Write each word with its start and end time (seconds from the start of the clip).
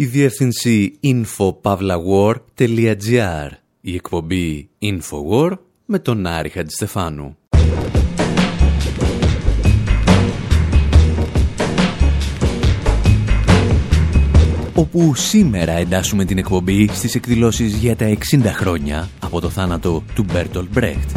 η 0.00 0.06
διεύθυνση 0.06 0.98
infopavlawar.gr, 1.02 3.48
η 3.80 3.94
εκπομπή 3.94 4.68
Infowar 4.82 5.52
με 5.84 5.98
τον 5.98 6.26
Άρη 6.26 6.48
Χατζηστεφάνου. 6.48 7.36
όπου 14.74 15.14
σήμερα 15.14 15.72
εντάσσουμε 15.72 16.24
την 16.24 16.38
εκπομπή 16.38 16.88
στις 16.88 17.14
εκδηλώσεις 17.14 17.74
για 17.74 17.96
τα 17.96 18.16
60 18.32 18.40
χρόνια 18.44 19.08
από 19.20 19.40
το 19.40 19.48
θάνατο 19.48 20.04
του 20.14 20.24
Μπέρτολ 20.32 20.66
Μπρέχτ. 20.72 21.10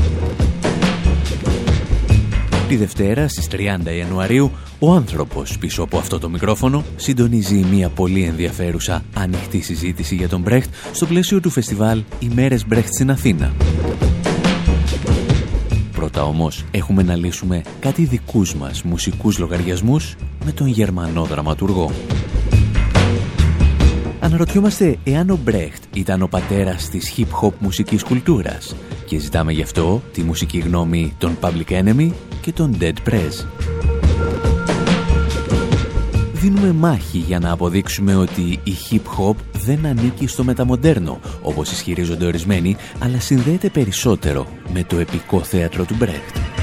Τη 2.68 2.76
Δευτέρα 2.76 3.28
στις 3.28 3.48
30 3.52 3.58
Ιανουαρίου 3.98 4.52
ο 4.80 4.92
άνθρωπος 4.92 5.58
πίσω 5.58 5.84
από 5.84 5.98
αυτό 5.98 6.20
το 6.20 6.30
μικρόφωνο 6.30 6.84
συντονίζει 6.96 7.66
μια 7.72 7.90
πολύ 7.90 8.24
ενδιαφέρουσα 8.24 9.04
ανοιχτή 9.14 9.62
συζήτηση 9.62 10.16
για 10.16 10.30
τον 10.30 10.42
Μπρέχτ 10.42 10.74
στο 10.92 11.06
πλαίσιο 11.06 11.40
του 11.40 11.50
φεστιβάλ 11.50 12.04
«Ημέρες 12.20 12.68
Μπρέχτ» 12.68 12.94
στην 12.94 13.12
Αθήνα. 13.12 13.54
Πρώτα 15.92 16.24
όμως 16.24 16.66
έχουμε 16.72 17.04
να 17.04 17.16
λύσουμε 17.16 17.62
κάτι 17.80 18.04
δικούς 18.06 18.56
μας 18.56 18.84
μουσικούς 18.84 19.38
λογαριασμούς 19.38 20.16
με 20.46 20.52
τον 20.52 20.68
Γερμανό 20.68 21.24
δραματουργό. 21.24 21.92
Αναρωτιόμαστε 24.20 24.98
εάν 25.04 25.30
ο 25.30 25.40
Μπρέχτ 25.44 25.84
ήταν 25.94 26.22
ο 26.22 26.28
πατέρας 26.28 26.90
της 26.90 27.14
hip-hop 27.18 27.52
μουσικής 27.60 28.04
κουλτούρας 28.04 28.76
και 29.14 29.20
ζητάμε 29.20 29.52
γι' 29.52 29.62
αυτό 29.62 30.02
τη 30.14 30.22
μουσική 30.22 30.58
γνώμη 30.58 31.14
των 31.18 31.38
Public 31.42 31.72
Enemy 31.72 32.12
και 32.42 32.52
των 32.52 32.78
Dead 32.80 32.94
Press. 33.10 33.46
Δίνουμε 36.34 36.72
μάχη 36.72 37.18
για 37.18 37.40
να 37.40 37.52
αποδείξουμε 37.52 38.16
ότι 38.16 38.60
η 38.64 38.74
hip-hop 38.90 39.36
δεν 39.66 39.86
ανήκει 39.86 40.28
στο 40.28 40.44
μεταμοντέρνο, 40.44 41.20
όπως 41.42 41.72
ισχυρίζονται 41.72 42.26
ορισμένοι, 42.26 42.76
αλλά 43.00 43.20
συνδέεται 43.20 43.70
περισσότερο 43.70 44.48
με 44.74 44.84
το 44.84 44.98
επικό 44.98 45.40
θέατρο 45.40 45.86
του 45.86 45.96
Μπρέχτ. 45.98 46.63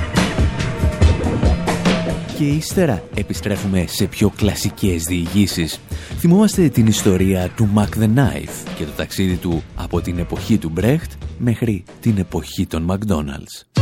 Και 2.41 2.47
ύστερα 2.47 3.03
επιστρέφουμε 3.15 3.85
σε 3.89 4.07
πιο 4.07 4.31
κλασικές 4.37 5.03
διηγήσεις. 5.03 5.81
Θυμόμαστε 6.19 6.69
την 6.69 6.87
ιστορία 6.87 7.49
του 7.49 7.69
Mac 7.77 7.99
the 7.99 8.15
Knife 8.15 8.71
και 8.77 8.85
το 8.85 8.91
ταξίδι 8.97 9.37
του 9.37 9.63
από 9.77 10.01
την 10.01 10.19
εποχή 10.19 10.59
του 10.59 10.69
Μπρέχτ 10.69 11.13
μέχρι 11.39 11.85
την 12.01 12.19
εποχή 12.19 12.67
των 12.67 12.87
McDonald's. 12.91 13.81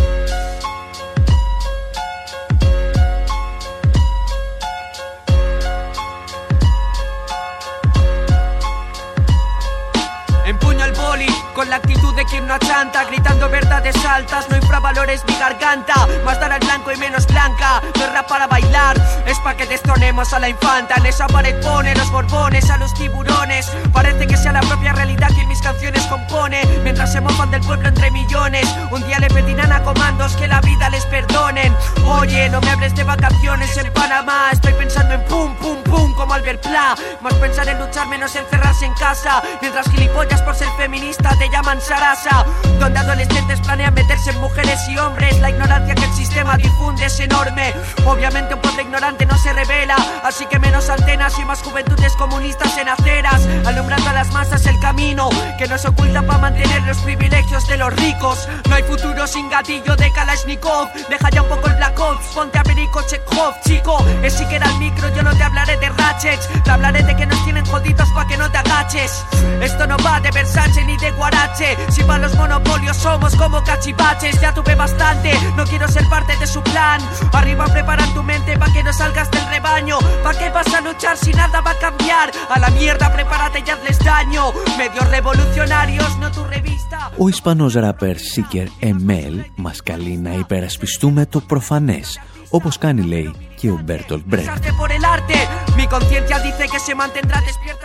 Con 11.59 11.69
la 11.71 11.77
actitud 11.77 12.15
de 12.15 12.25
quien 12.25 12.47
no 12.47 12.55
achanta, 12.55 13.03
gritando 13.07 13.49
verdades 13.49 13.97
altas, 14.07 14.49
no 14.49 14.57
infravalores 14.57 15.25
mi 15.27 15.35
garganta, 15.35 16.07
más 16.25 16.39
dar 16.39 16.53
al 16.53 16.61
blanco 16.61 16.93
y 16.93 16.97
menos 16.99 17.27
blanca, 17.27 17.83
no 17.97 18.27
para 18.29 18.47
bailar, 18.47 18.97
es 19.27 19.41
pa' 19.41 19.57
que 19.57 19.67
destronemos 19.67 20.33
a 20.33 20.39
la 20.39 20.49
infanta, 20.49 20.95
en 20.99 21.07
esa 21.07 21.27
pared 21.27 21.61
pone 21.61 21.97
los 21.97 22.13
borbones 22.13 22.71
a 22.71 22.77
los 22.77 22.95
tiburones, 22.95 23.67
parece 23.93 24.29
que 24.29 24.37
sea 24.37 24.53
la 24.53 24.61
propia 24.61 24.93
realidad 24.93 25.31
quien 25.35 25.49
mis 25.49 25.61
canciones 25.61 26.07
compone, 26.07 26.63
mientras 26.85 27.11
se 27.11 27.21
mofan 27.21 27.51
del 27.51 27.63
pueblo 27.63 27.89
entre 27.89 28.13
millones, 28.13 28.69
un 28.93 29.05
día 29.09 29.19
le 29.19 29.27
pedirán 29.27 29.73
a 29.73 29.83
comandos 29.83 30.37
que 30.37 30.47
la 30.47 30.61
vida 30.61 30.89
les 30.91 31.05
perdonen, 31.07 31.75
oye, 32.05 32.49
no 32.51 32.61
me 32.61 32.71
hables 32.71 32.95
de 32.95 33.03
vacaciones 33.03 33.77
en 33.79 33.93
Panamá, 33.93 34.51
estoy 34.53 34.75
pensando 34.75 35.15
en 35.15 35.25
pum, 35.25 35.57
pum, 35.57 35.83
pum, 35.83 36.15
como 36.15 36.35
Albert 36.35 36.63
Pla, 36.63 36.95
más 37.21 37.35
pensar 37.35 37.69
en 37.69 37.81
luchar 37.81 38.07
menos 38.07 38.37
encerrarse 38.37 38.87
en 38.87 38.95
casa, 38.95 39.43
mientras 39.61 39.91
gilipollas 39.91 40.41
por 40.43 40.55
ser 40.55 40.69
feminista 40.77 41.35
llaman 41.51 41.81
Sarasa, 41.81 42.45
donde 42.79 42.99
adolescentes 42.99 43.61
planean 43.61 43.95
meterse 43.95 44.31
en 44.31 44.41
mujeres 44.41 44.81
y 44.89 44.99
hombres. 44.99 45.39
La 45.41 45.51
ignorancia 45.51 45.95
que 45.95 46.05
el 46.05 46.13
sistema 46.13 46.57
difunde 46.57 47.07
es 47.07 47.21
enorme. 47.21 47.75
Obviamente 48.07 48.55
un 48.55 48.61
pueblo 48.61 48.83
ignorante 48.83 49.27
no 49.27 49.37
se 49.39 49.53
revela, 49.53 49.97
así 50.25 50.47
que 50.47 50.59
menos 50.59 50.89
antenas 50.89 51.39
y 51.39 51.45
más 51.45 51.63
juventudes 51.63 52.15
comunistas 52.17 52.77
en 52.79 52.89
aceras, 52.89 53.47
alumbrando 53.67 54.11
a 54.11 54.13
las 54.13 54.33
masas 54.33 54.65
el 54.67 54.79
camino 54.81 55.29
que 55.59 55.67
nos 55.67 55.85
oculta 55.85 56.23
para 56.23 56.39
mantener 56.39 56.83
los 56.83 56.99
privilegios 56.99 57.67
de 57.69 57.77
los 57.77 57.95
ricos. 57.97 58.49
No 58.69 58.75
hay 58.75 58.83
futuro 58.83 59.27
sin 59.27 59.49
gatillo 59.49 59.97
de 59.97 60.13
Kalashnikov. 60.13 60.93
Deja 61.09 61.31
ya 61.31 61.43
un 61.43 61.49
poco 61.49 61.69
el 61.69 61.75
Black 61.77 61.99
Ops, 61.99 62.27
ponte 62.35 62.59
a 62.59 62.63
Perico 62.63 63.03
Chekhov, 63.03 63.55
chico. 63.67 64.05
Es 64.23 64.35
si 64.35 64.47
queda 64.47 64.67
el 64.67 64.79
micro, 64.79 65.15
yo 65.15 65.23
no 65.23 65.35
te 65.37 65.43
hablaré 65.43 65.77
de 65.79 65.89
ratchets, 65.89 66.49
te 66.65 66.71
hablaré 66.71 67.03
de 67.03 67.17
que 67.17 67.27
nos 67.27 67.43
tienen 67.45 67.65
jodidos 67.67 68.09
pa' 68.11 68.27
que 68.27 68.37
no 68.37 68.51
te 68.51 68.59
agaches. 68.59 69.25
Esto 69.61 69.87
no 69.87 69.97
va 69.99 70.21
de 70.21 70.31
Versace 70.31 70.85
ni 70.85 70.97
de 70.99 71.11
Guarache 71.38 71.78
si 71.90 72.04
para 72.04 72.20
los 72.24 72.36
monopolios 72.36 72.98
somos 72.98 73.36
como 73.36 73.64
cachivaches, 73.64 74.40
ya 74.42 74.54
tuve 74.54 74.76
bastante, 74.76 75.32
no 75.58 75.64
quiero 75.66 75.88
ser 75.88 76.06
parte 76.10 76.36
de 76.38 76.48
su 76.48 76.62
plan. 76.62 77.00
Arriba 77.32 77.66
preparan 77.66 78.14
tu 78.14 78.24
mente 78.24 78.58
para 78.58 78.72
que 78.74 78.84
no 78.84 78.94
salgas 78.94 79.30
del 79.32 79.46
rebaño. 79.48 79.98
¿Pa' 80.24 80.34
qué 80.40 80.50
vas 80.50 80.74
a 80.74 80.82
luchar 80.82 81.16
si 81.18 81.32
nada 81.32 81.62
va 81.62 81.72
a 81.72 81.80
cambiar? 81.80 82.32
A 82.50 82.60
la 82.60 82.70
mierda, 82.70 83.12
prepárate 83.14 83.64
y 83.66 83.70
hazles 83.70 84.00
daño. 84.00 84.44
Medios 84.78 85.08
revolucionarios, 85.10 86.18
no 86.20 86.32
tu 86.32 86.44
revista. 86.46 87.12
Ο 87.18 87.28
Ισπανός 87.28 87.74
ράπερ 87.74 88.16
Seeker 88.16 88.68
ML 88.86 89.36
μας 89.56 89.84
καλεί 89.84 90.18
να 90.18 90.34
υπερασπιστούμε 90.34 91.26
το 91.26 91.40
προφανές, 91.40 92.20
όπως 92.51 92.79
κάνει 92.79 93.03
λέει 93.03 93.35
και 93.57 93.71
ο 93.71 93.81
Μπέρτολ 93.85 94.23
Μπρέχτ. 94.27 94.49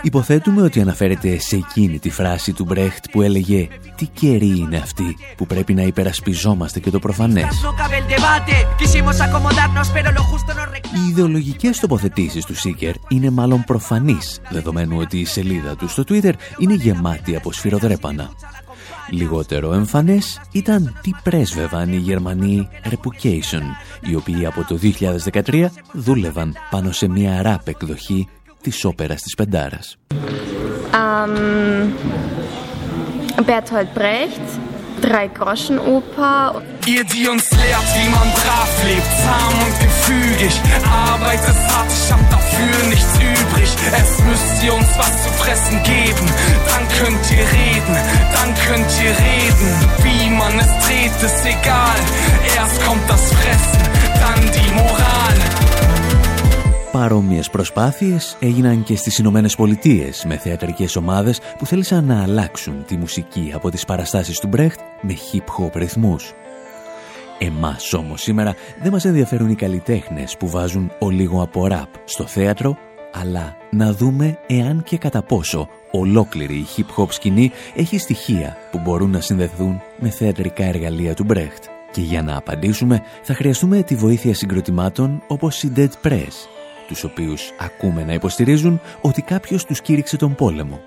Υποθέτουμε 0.02 0.62
ότι 0.62 0.80
αναφέρεται 0.80 1.38
σε 1.38 1.56
εκείνη 1.56 1.98
τη 1.98 2.10
φράση 2.10 2.52
του 2.52 2.64
Μπρέχτ 2.64 3.04
που 3.10 3.22
έλεγε 3.22 3.68
«Τι 3.96 4.06
καιρή 4.06 4.58
είναι 4.58 4.76
αυτή 4.76 5.16
που 5.36 5.46
πρέπει 5.46 5.74
να 5.74 5.82
υπερασπιζόμαστε 5.82 6.80
και 6.80 6.90
το 6.90 6.98
προφανές». 6.98 7.44
Οι 10.94 11.08
ιδεολογικές 11.08 11.80
τοποθετήσεις 11.80 12.44
του 12.44 12.56
Σίκερ 12.56 12.94
είναι 13.08 13.30
μάλλον 13.30 13.64
προφανείς, 13.64 14.40
δεδομένου 14.50 14.96
ότι 14.98 15.18
η 15.18 15.24
σελίδα 15.24 15.76
του 15.76 15.88
στο 15.88 16.02
Twitter 16.08 16.32
είναι 16.58 16.74
γεμάτη 16.74 17.36
από 17.36 17.52
σφυροδρέπανα. 17.52 18.30
Λιγότερο 19.10 19.72
εμφανές 19.72 20.40
ήταν 20.52 20.98
τι 21.02 21.10
πρέσβευαν 21.22 21.92
οι 21.92 21.96
Γερμανοί 21.96 22.68
Repucation, 22.84 23.62
οι 24.00 24.14
οποίοι 24.14 24.46
από 24.46 24.64
το 24.64 24.78
2013 25.32 25.66
δούλευαν 25.92 26.54
πάνω 26.70 26.92
σε 26.92 27.08
μια 27.08 27.42
ράπ 27.42 27.68
εκδοχή 27.68 28.28
της 28.60 28.84
όπερας 28.84 29.22
της 29.22 29.34
Πεντάρας. 29.34 29.96
Um, 30.92 31.90
Bertolt 33.46 33.90
Brecht, 33.98 34.73
Drei 35.04 35.28
Groschen 35.28 35.78
Oper. 35.78 36.62
Ihr, 36.86 37.04
die 37.04 37.28
uns 37.28 37.50
lehrt, 37.50 37.88
wie 37.94 38.08
man 38.08 38.26
brav 38.32 38.84
lebt, 38.86 39.06
zahm 39.22 39.52
und 39.60 39.78
gefügig, 39.78 40.58
arbeitet 40.82 41.56
hart, 41.68 41.92
ich 41.92 42.10
hab 42.10 42.30
dafür 42.30 42.88
nichts 42.88 43.14
übrig. 43.16 43.68
Es 43.92 44.24
müsst 44.24 44.64
ihr 44.64 44.72
uns 44.72 44.88
was 44.96 45.22
zu 45.22 45.28
fressen 45.42 45.82
geben, 45.82 46.26
dann 46.70 46.88
könnt 46.98 47.30
ihr 47.32 47.44
reden, 47.44 47.96
dann 48.32 48.54
könnt 48.66 48.90
ihr 49.02 49.10
reden. 49.10 49.68
Wie 50.04 50.30
man 50.30 50.58
es 50.58 50.86
dreht, 50.86 51.22
ist 51.22 51.44
egal, 51.44 52.00
erst 52.56 52.82
kommt 52.86 53.04
das 53.06 53.30
Fressen, 53.30 53.82
dann 54.20 54.40
die 54.52 54.72
Moral. 54.72 56.03
Παρόμοιες 56.94 57.50
προσπάθειες 57.50 58.36
έγιναν 58.40 58.82
και 58.82 58.96
στις 58.96 59.18
Ηνωμένες 59.18 59.56
Πολιτείες 59.56 60.24
με 60.24 60.36
θεατρικές 60.36 60.96
ομάδες 60.96 61.40
που 61.58 61.66
θέλησαν 61.66 62.04
να 62.04 62.22
αλλάξουν 62.22 62.84
τη 62.86 62.96
μουσική 62.96 63.50
από 63.54 63.70
τις 63.70 63.84
παραστάσεις 63.84 64.38
του 64.38 64.46
Μπρέχτ 64.46 64.80
με 65.00 65.14
hip-hop 65.32 65.70
ρυθμούς. 65.74 66.32
Εμάς 67.38 67.92
όμως 67.92 68.22
σήμερα 68.22 68.54
δεν 68.82 68.92
μας 68.92 69.04
ενδιαφέρουν 69.04 69.50
οι 69.50 69.54
καλλιτέχνες 69.54 70.36
που 70.36 70.48
βάζουν 70.48 70.90
ο 70.98 71.10
λίγο 71.10 71.42
από 71.42 71.66
ραπ 71.66 71.88
στο 72.04 72.26
θέατρο, 72.26 72.76
αλλά 73.12 73.56
να 73.70 73.92
δούμε 73.92 74.38
εάν 74.46 74.82
και 74.82 74.98
κατά 74.98 75.22
πόσο 75.22 75.68
ολόκληρη 75.90 76.54
η 76.54 76.66
hip-hop 76.76 77.06
σκηνή 77.08 77.50
έχει 77.74 77.98
στοιχεία 77.98 78.56
που 78.70 78.78
μπορούν 78.78 79.10
να 79.10 79.20
συνδεθούν 79.20 79.80
με 79.98 80.08
θεατρικά 80.08 80.64
εργαλεία 80.64 81.14
του 81.14 81.24
Μπρέχτ. 81.24 81.64
Και 81.90 82.00
για 82.00 82.22
να 82.22 82.36
απαντήσουμε 82.36 83.02
θα 83.22 83.34
χρειαστούμε 83.34 83.82
τη 83.82 83.94
βοήθεια 83.94 84.34
συγκροτημάτων 84.34 85.22
όπως 85.26 85.62
η 85.62 85.72
Dead 85.76 85.90
Press, 86.02 86.53
τους 86.86 87.04
οποίους 87.04 87.52
ακούμε 87.58 88.04
να 88.04 88.12
υποστηρίζουν 88.12 88.80
ότι 89.00 89.22
κάποιος 89.22 89.64
τους 89.64 89.80
κήρυξε 89.80 90.16
τον 90.16 90.34
πόλεμο. 90.34 90.80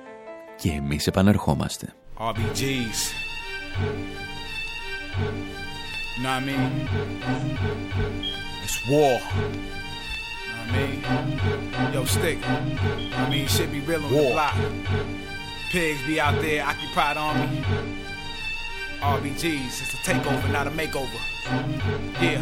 Και 0.55 0.71
εμείς 0.71 1.07
επαναρχόμαστε. 1.07 1.94
RBG's. 2.19 3.01
You 6.17 6.23
know 6.23 6.29
what 6.29 6.41
I 6.41 6.45
mean? 6.45 6.63
It's 8.63 8.77
war. 8.89 9.19
You 9.19 9.47
know 10.57 10.65
what 10.65 10.69
I 10.69 10.77
mean? 10.77 11.94
Yo, 11.94 12.05
stick. 12.05 12.39
I 13.21 13.29
mean, 13.29 13.47
shit 13.47 13.71
be 13.71 13.81
real 13.81 14.03
on 14.03 14.11
war. 14.11 14.23
the 14.23 14.33
block. 14.33 14.55
Pigs 15.71 16.01
be 16.07 16.19
out 16.19 16.41
there, 16.41 16.65
occupied 16.65 17.17
army. 17.17 17.49
RBGs, 19.01 19.81
it's 19.81 19.94
a 19.94 19.97
takeover, 19.97 20.51
not 20.51 20.65
a 20.65 20.71
makeover. 20.71 21.19
Yeah. 22.19 22.41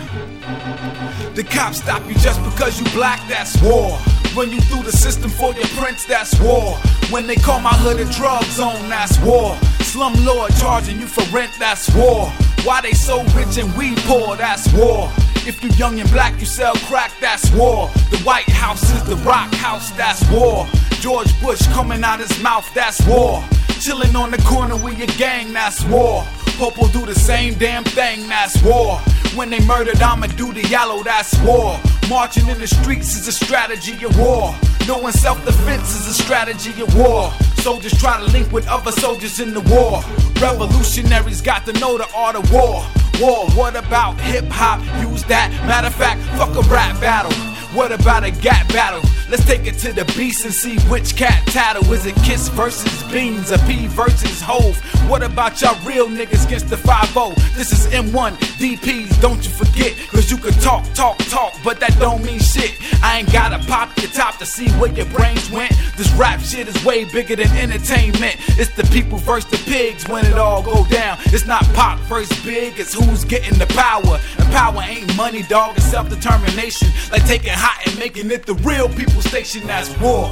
The 1.33 1.43
cops 1.43 1.79
stop 1.79 2.07
you 2.07 2.13
just 2.15 2.41
because 2.43 2.79
you 2.79 2.89
black, 2.91 3.19
that's 3.27 3.61
war. 3.61 3.99
Run 4.35 4.51
you 4.51 4.61
through 4.61 4.83
the 4.83 4.91
system 4.91 5.29
for 5.29 5.53
your 5.53 5.67
prince, 5.75 6.05
that's 6.05 6.39
war. 6.39 6.77
When 7.09 7.27
they 7.27 7.35
call 7.35 7.59
my 7.59 7.73
hood 7.73 7.99
a 7.99 8.11
drug 8.11 8.43
zone, 8.45 8.89
that's 8.89 9.19
war. 9.19 9.55
Slumlord 9.83 10.57
charging 10.59 10.99
you 10.99 11.07
for 11.07 11.23
rent, 11.35 11.51
that's 11.59 11.93
war. 11.93 12.29
Why 12.63 12.81
they 12.81 12.93
so 12.93 13.23
rich 13.35 13.57
and 13.57 13.71
we 13.75 13.93
poor, 14.07 14.37
that's 14.37 14.71
war. 14.73 15.11
If 15.47 15.61
you 15.61 15.69
young 15.71 15.99
and 15.99 16.09
black, 16.11 16.39
you 16.39 16.45
sell 16.45 16.75
crack, 16.87 17.11
that's 17.19 17.51
war. 17.51 17.89
The 18.11 18.19
White 18.19 18.49
House 18.49 18.81
is 18.91 19.03
the 19.03 19.17
rock 19.17 19.53
house, 19.55 19.91
that's 19.91 20.27
war. 20.31 20.67
George 21.01 21.29
Bush 21.41 21.61
coming 21.67 22.03
out 22.03 22.19
his 22.19 22.41
mouth, 22.41 22.67
that's 22.73 23.05
war. 23.05 23.43
Chilling 23.85 24.15
on 24.15 24.31
the 24.31 24.39
corner 24.39 24.75
with 24.75 24.97
your 24.97 25.15
gang, 25.15 25.53
that's 25.53 25.85
war. 25.85 26.25
Popo 26.57 26.87
do 26.87 27.05
the 27.05 27.13
same 27.13 27.53
damn 27.53 27.83
thing, 27.83 28.27
that's 28.27 28.59
war. 28.63 28.97
When 29.35 29.51
they 29.51 29.63
murdered 29.63 30.01
I'ma 30.01 30.25
do 30.25 30.51
the 30.51 30.67
yellow, 30.69 31.03
that's 31.03 31.37
war. 31.43 31.79
Marching 32.09 32.47
in 32.47 32.57
the 32.57 32.65
streets 32.65 33.15
is 33.15 33.27
a 33.27 33.31
strategy 33.31 34.03
of 34.03 34.17
war. 34.17 34.55
Knowing 34.87 35.11
self-defense 35.11 35.93
is 35.93 36.07
a 36.07 36.13
strategy 36.15 36.81
of 36.81 36.97
war. 36.97 37.31
Soldiers 37.57 37.93
try 37.99 38.17
to 38.17 38.25
link 38.31 38.51
with 38.51 38.67
other 38.67 38.91
soldiers 38.91 39.39
in 39.39 39.53
the 39.53 39.61
war. 39.61 40.01
Revolutionaries 40.41 41.41
got 41.41 41.67
to 41.67 41.73
know 41.73 41.95
the 41.95 42.09
art 42.15 42.35
of 42.35 42.51
war. 42.51 42.83
War, 43.21 43.47
what 43.51 43.75
about 43.75 44.19
hip 44.19 44.45
hop? 44.49 44.81
Use 45.07 45.23
that. 45.25 45.51
Matter 45.67 45.87
of 45.89 45.93
fact, 45.93 46.23
fuck 46.39 46.55
a 46.55 46.67
rap 46.73 46.99
battle. 46.99 47.54
What 47.75 47.91
about 47.91 48.23
a 48.23 48.31
gap 48.31 48.69
battle? 48.69 49.01
Let's 49.29 49.45
take 49.45 49.65
it 49.67 49.77
to 49.79 49.91
the 49.91 50.05
beast 50.15 50.45
and 50.45 50.53
see 50.53 50.79
which 50.87 51.17
cat 51.17 51.45
tattle. 51.47 51.91
Is 51.91 52.05
it 52.05 52.15
Kiss 52.23 52.47
versus 52.47 53.03
Beans 53.11 53.51
or 53.51 53.57
P 53.59 53.87
versus 53.87 54.39
Hove? 54.39 54.77
What 55.09 55.23
about 55.23 55.59
y'all 55.61 55.77
real 55.83 56.07
niggas 56.07 56.45
against 56.45 56.69
the 56.69 56.77
5 56.77 57.13
This 57.55 57.73
is 57.73 57.87
M1 57.87 58.37
DPs, 58.59 59.19
don't 59.19 59.43
you 59.43 59.51
forget. 59.51 59.93
Cause 60.09 60.31
you 60.31 60.37
can 60.37 60.53
talk, 60.61 60.85
talk, 60.93 61.17
talk, 61.29 61.53
but 61.65 61.79
that 61.81 61.97
don't 61.99 62.23
mean 62.23 62.39
shit. 62.39 62.79
I 63.03 63.19
ain't 63.19 63.31
gotta 63.33 63.59
pop 63.67 63.97
your 63.97 64.11
top 64.11 64.37
to 64.37 64.45
see 64.45 64.69
where 64.79 64.91
your 64.91 65.07
brains 65.07 65.51
went. 65.51 65.73
This 65.97 66.11
rap 66.13 66.39
shit 66.39 66.67
is 66.67 66.85
way 66.85 67.03
bigger 67.05 67.35
than 67.35 67.49
entertainment. 67.57 68.35
It's 68.59 68.71
the 68.71 68.83
people 68.93 69.17
versus 69.17 69.49
the 69.49 69.57
pigs 69.69 70.07
when 70.07 70.25
it 70.25 70.37
all 70.37 70.63
go 70.63 70.85
down. 70.85 71.17
It's 71.25 71.45
not 71.45 71.63
pop 71.73 71.99
versus 72.01 72.43
big, 72.45 72.79
it's 72.79 72.93
who's 72.93 73.25
getting 73.25 73.57
the 73.59 73.67
power. 73.67 74.19
And 74.37 74.51
power 74.53 74.81
ain't 74.81 75.15
money, 75.17 75.43
dog, 75.43 75.77
it's 75.77 75.85
self-determination. 75.85 76.89
Like 77.11 77.25
taking 77.25 77.53
hot 77.65 77.77
and 77.87 77.95
making 78.05 78.27
it 78.35 78.41
the 78.51 78.57
real 78.69 78.89
people 78.99 79.21
station 79.31 79.61
that's 79.71 79.91
war. 80.03 80.25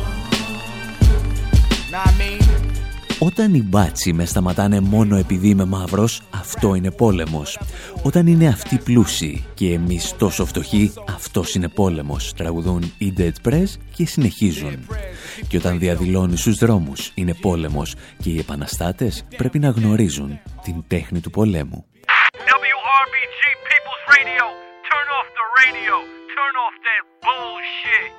Nah, 1.92 2.10
I 2.10 2.14
mean. 2.22 2.42
Όταν 3.20 3.54
οι 3.54 3.62
μπάτσι 3.62 4.14
με 4.14 4.26
σταματάνε 4.26 4.80
μόνο 4.80 5.16
επειδή 5.16 5.48
είμαι 5.48 5.66
μαύρος, 5.66 6.22
αυτό 6.34 6.76
είναι 6.76 6.92
πόλεμος. 6.92 7.60
Όταν 8.04 8.28
είναι 8.28 8.48
αυτοί 8.48 8.78
πλούσιοι 8.78 9.46
και 9.54 9.74
εμείς 9.74 10.16
τόσο 10.18 10.46
φτωχοί, 10.46 10.94
αυτός 11.10 11.56
είναι 11.56 11.68
πόλεμος, 11.70 12.34
τραγουδούν 12.34 12.94
οι 12.98 13.14
Dead 13.18 13.50
Press 13.50 13.68
και 13.96 14.06
συνεχίζουν. 14.06 14.88
Και 15.48 15.58
όταν 15.58 15.80
διαδηλώνει 15.80 16.38
στους 16.38 16.58
δρόμους 16.58 17.12
είναι 17.16 17.34
πόλεμος 17.34 17.96
και 18.22 18.30
οι 18.30 18.40
επαναστάτες 18.40 19.26
πρέπει 19.38 19.60
να 19.60 19.70
γνωρίζουν 19.70 20.40
την 20.64 20.84
τέχνη 20.88 21.20
του 21.20 21.30
πολέμου. 21.30 21.86
WRBG 22.64 23.40
People's 23.70 24.04
Radio, 24.16 24.44
turn 24.90 25.08
off 25.18 25.28
the 25.40 25.46
radio, 25.62 26.23
turn 26.44 26.56
off 26.66 26.76
that 26.88 27.04
bullshit. 27.26 28.12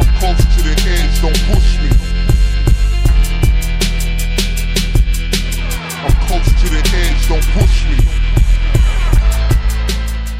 I'm 0.00 0.10
close 0.18 0.42
to 0.54 0.60
the 0.66 0.74
edge, 0.96 1.14
don't 1.24 1.40
push 1.50 1.70
me. 1.82 1.90
I'm 6.04 6.16
close 6.26 6.50
to 6.60 6.66
the 6.74 6.82
edge, 7.02 7.22
don't 7.30 7.48
push 7.58 7.76
me. 7.88 7.96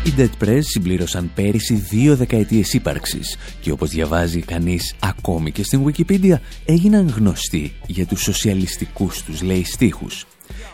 Οι 0.03 0.13
Dead 0.17 0.45
Press 0.45 0.61
συμπλήρωσαν 0.63 1.31
πέρυσι 1.35 1.75
δύο 1.75 2.17
δεκαετίες 2.17 2.73
ύπαρξης 2.73 3.37
και 3.61 3.71
όπως 3.71 3.91
διαβάζει 3.91 4.41
κανείς 4.41 4.95
ακόμη 4.99 5.53
και 5.53 5.63
στην 5.63 5.85
Wikipedia 5.85 6.35
έγιναν 6.65 7.09
γνωστοί 7.09 7.73
για 7.87 8.07
τους 8.07 8.23
σοσιαλιστικούς 8.23 9.23
τους 9.23 9.43
λέει 9.43 9.65
στίχους. 9.65 10.27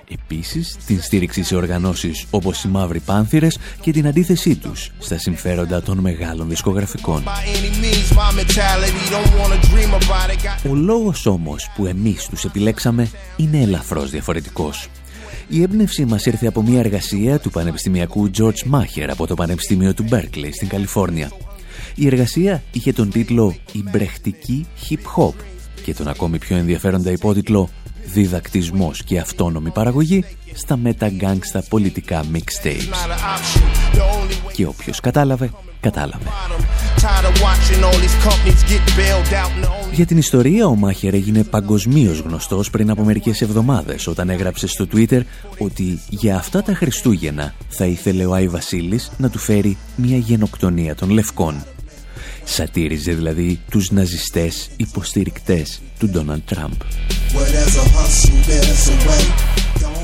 Επίσης, 0.08 0.76
την 0.86 1.00
στήριξη 1.00 1.42
σε 1.42 1.56
οργανώσεις 1.56 2.26
όπως 2.30 2.64
οι 2.64 2.68
Μαύροι 2.68 3.00
Πάνθυρες 3.00 3.58
και 3.80 3.92
την 3.92 4.06
αντίθεσή 4.06 4.56
τους 4.56 4.90
στα 4.98 5.18
συμφέροντα 5.18 5.82
των 5.82 5.98
μεγάλων 5.98 6.48
δισκογραφικών. 6.48 7.22
Ο 10.70 10.74
λόγος 10.74 11.26
όμως 11.26 11.70
που 11.76 11.86
εμείς 11.86 12.26
τους 12.26 12.44
επιλέξαμε 12.44 13.10
είναι 13.36 13.60
ελαφρώς 13.60 14.10
διαφορετικός. 14.10 14.88
Η 15.48 15.62
έμπνευση 15.62 16.04
μας 16.04 16.26
ήρθε 16.26 16.46
από 16.46 16.62
μια 16.62 16.78
εργασία 16.78 17.38
του 17.38 17.50
πανεπιστημιακού 17.50 18.30
George 18.38 18.72
Maher 18.72 19.08
από 19.10 19.26
το 19.26 19.34
Πανεπιστήμιο 19.34 19.94
του 19.94 20.04
Berkeley 20.10 20.48
στην 20.52 20.68
Καλιφόρνια. 20.68 21.30
Η 21.94 22.06
εργασία 22.06 22.62
είχε 22.72 22.92
τον 22.92 23.10
τίτλο 23.10 23.56
«Η 23.72 23.84
μπρεχτική 23.90 24.66
hip 24.88 24.98
hop» 25.16 25.34
και 25.84 25.94
τον 25.94 26.08
ακόμη 26.08 26.38
πιο 26.38 26.56
ενδιαφέροντα 26.56 27.10
υπότιτλο 27.10 27.70
«Διδακτισμός 28.04 29.02
και 29.02 29.18
αυτόνομη 29.18 29.70
παραγωγή 29.70 30.24
στα 30.54 30.76
μεταγκάγκστα 30.76 31.64
πολιτικά 31.68 32.24
mixtapes». 32.32 32.94
Και 34.52 34.66
όποιος 34.66 35.00
κατάλαβε, 35.00 35.50
κατάλαβε. 35.80 36.28
Για 39.92 40.06
την 40.06 40.16
ιστορία, 40.18 40.66
ο 40.66 40.74
Μάχερ 40.74 41.14
έγινε 41.14 41.42
παγκοσμίως 41.44 42.18
γνωστός 42.18 42.70
πριν 42.70 42.90
από 42.90 43.04
μερικές 43.04 43.40
εβδομάδες 43.40 44.06
όταν 44.06 44.30
έγραψε 44.30 44.66
στο 44.66 44.86
Twitter 44.94 45.20
ότι 45.58 46.00
για 46.08 46.36
αυτά 46.36 46.62
τα 46.62 46.74
Χριστούγεννα 46.74 47.54
θα 47.68 47.84
ήθελε 47.84 48.24
ο 48.24 48.34
Άι 48.34 48.48
Βασίλης 48.48 49.10
να 49.16 49.30
του 49.30 49.38
φέρει 49.38 49.76
μια 49.96 50.16
γενοκτονία 50.16 50.94
των 50.94 51.10
Λευκών. 51.10 51.64
Σατήριζε 52.44 53.12
δηλαδή 53.12 53.60
τους 53.70 53.90
ναζιστές 53.90 54.70
υποστηρικτές 54.76 55.80
του 55.98 56.08
Ντόναλντ 56.08 56.42
Τραμπ. 56.44 56.72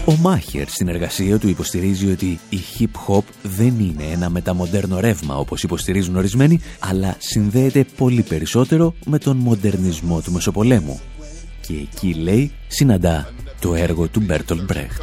Ο 0.04 0.16
Μάχερ 0.16 0.68
στην 0.68 0.88
εργασία 0.88 1.38
του 1.38 1.48
υποστηρίζει 1.48 2.10
ότι 2.10 2.40
η 2.48 2.58
hip-hop 2.78 3.22
δεν 3.42 3.78
είναι 3.78 4.04
ένα 4.12 4.30
μεταμοντέρνο 4.30 5.00
ρεύμα 5.00 5.36
όπως 5.36 5.62
υποστηρίζουν 5.62 6.16
ορισμένοι, 6.16 6.60
αλλά 6.78 7.16
συνδέεται 7.18 7.86
πολύ 7.96 8.22
περισσότερο 8.22 8.94
με 9.06 9.18
τον 9.18 9.36
μοντερνισμό 9.36 10.20
του 10.20 10.32
Μεσοπολέμου. 10.32 11.00
Και 11.60 11.74
εκεί, 11.74 12.14
λέει, 12.14 12.52
συναντά 12.68 13.32
το 13.60 13.74
έργο 13.74 14.08
του 14.08 14.20
Μπέρτολ 14.20 14.60
Μπρέχτ. 14.64 15.02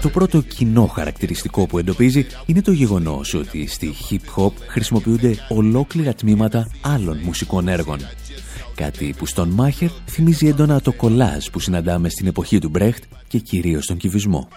Το 0.00 0.08
πρώτο 0.08 0.40
κοινό 0.40 0.86
χαρακτηριστικό 0.86 1.66
που 1.66 1.78
εντοπίζει 1.78 2.26
είναι 2.46 2.62
το 2.62 2.72
γεγονός 2.72 3.34
ότι 3.34 3.66
στη 3.66 3.94
hip-hop 4.10 4.52
χρησιμοποιούνται 4.68 5.36
ολόκληρα 5.48 6.14
τμήματα 6.14 6.70
άλλων 6.80 7.18
μουσικών 7.22 7.68
έργων. 7.68 7.98
Κάτι 8.74 9.14
που 9.18 9.26
στον 9.26 9.48
Μάχερ 9.48 9.88
θυμίζει 10.06 10.46
έντονα 10.46 10.80
το 10.80 10.92
κολάζ 10.92 11.46
που 11.52 11.60
συναντάμε 11.60 12.08
στην 12.08 12.26
εποχή 12.26 12.58
του 12.58 12.68
Μπρέχτ 12.68 13.02
και 13.28 13.38
κυρίως 13.38 13.86
τον 13.86 13.96
κυβισμό. 13.96 14.48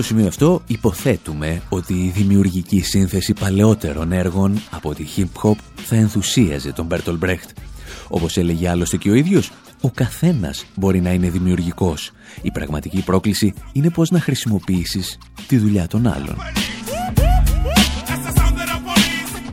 Στο 0.00 0.08
σημείο 0.08 0.26
αυτό 0.26 0.62
υποθέτουμε 0.66 1.62
ότι 1.68 1.94
η 1.94 2.12
δημιουργική 2.14 2.80
σύνθεση 2.80 3.32
παλαιότερων 3.32 4.12
έργων 4.12 4.62
από 4.70 4.94
τη 4.94 5.04
hip-hop 5.16 5.54
θα 5.76 5.96
ενθουσίαζε 5.96 6.72
τον 6.72 6.86
Μπέρτολ 6.86 7.16
Μπρέχτ. 7.16 7.50
Όπως 8.08 8.36
έλεγε 8.36 8.68
άλλωστε 8.68 8.96
και 8.96 9.10
ο 9.10 9.14
ίδιος, 9.14 9.52
ο 9.80 9.90
καθένας 9.90 10.64
μπορεί 10.74 11.00
να 11.00 11.12
είναι 11.12 11.30
δημιουργικός. 11.30 12.12
Η 12.42 12.50
πραγματική 12.50 13.02
πρόκληση 13.02 13.54
είναι 13.72 13.90
πώς 13.90 14.10
να 14.10 14.20
χρησιμοποιήσεις 14.20 15.18
τη 15.46 15.56
δουλειά 15.56 15.86
των 15.86 16.06
άλλων. 16.06 16.36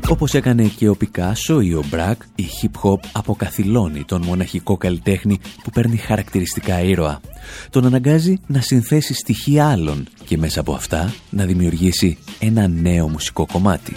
Όπως 0.10 0.34
έκανε 0.34 0.64
και 0.64 0.90
ο 0.90 0.96
Πικάσο 0.96 1.62
ή 1.62 1.74
ο 1.74 1.84
Μπρακ, 1.90 2.22
η 2.36 2.44
hip-hop 2.62 3.00
αποκαθιλώνει 3.12 4.04
τον 4.04 4.24
μοναχικό 4.26 4.78
καλλιτέχνη 4.78 5.40
που 5.64 5.70
παίρνει 5.70 5.98
χαρακτηριστικά 5.98 6.82
ήρωα. 6.82 7.22
Τον 7.70 7.86
αναγκάζει 7.86 8.40
να 8.48 8.62
συνθέσει 8.62 9.14
στοιχεία 9.14 9.70
άλλων 9.70 10.08
και 10.26 10.38
μέσα 10.38 10.60
από 10.60 10.74
αυτά 10.74 11.14
να 11.30 11.46
δημιουργήσει 11.46 12.18
ένα 12.40 12.68
νέο 12.68 13.10
μουσικό 13.10 13.46
κομμάτι. 13.52 13.94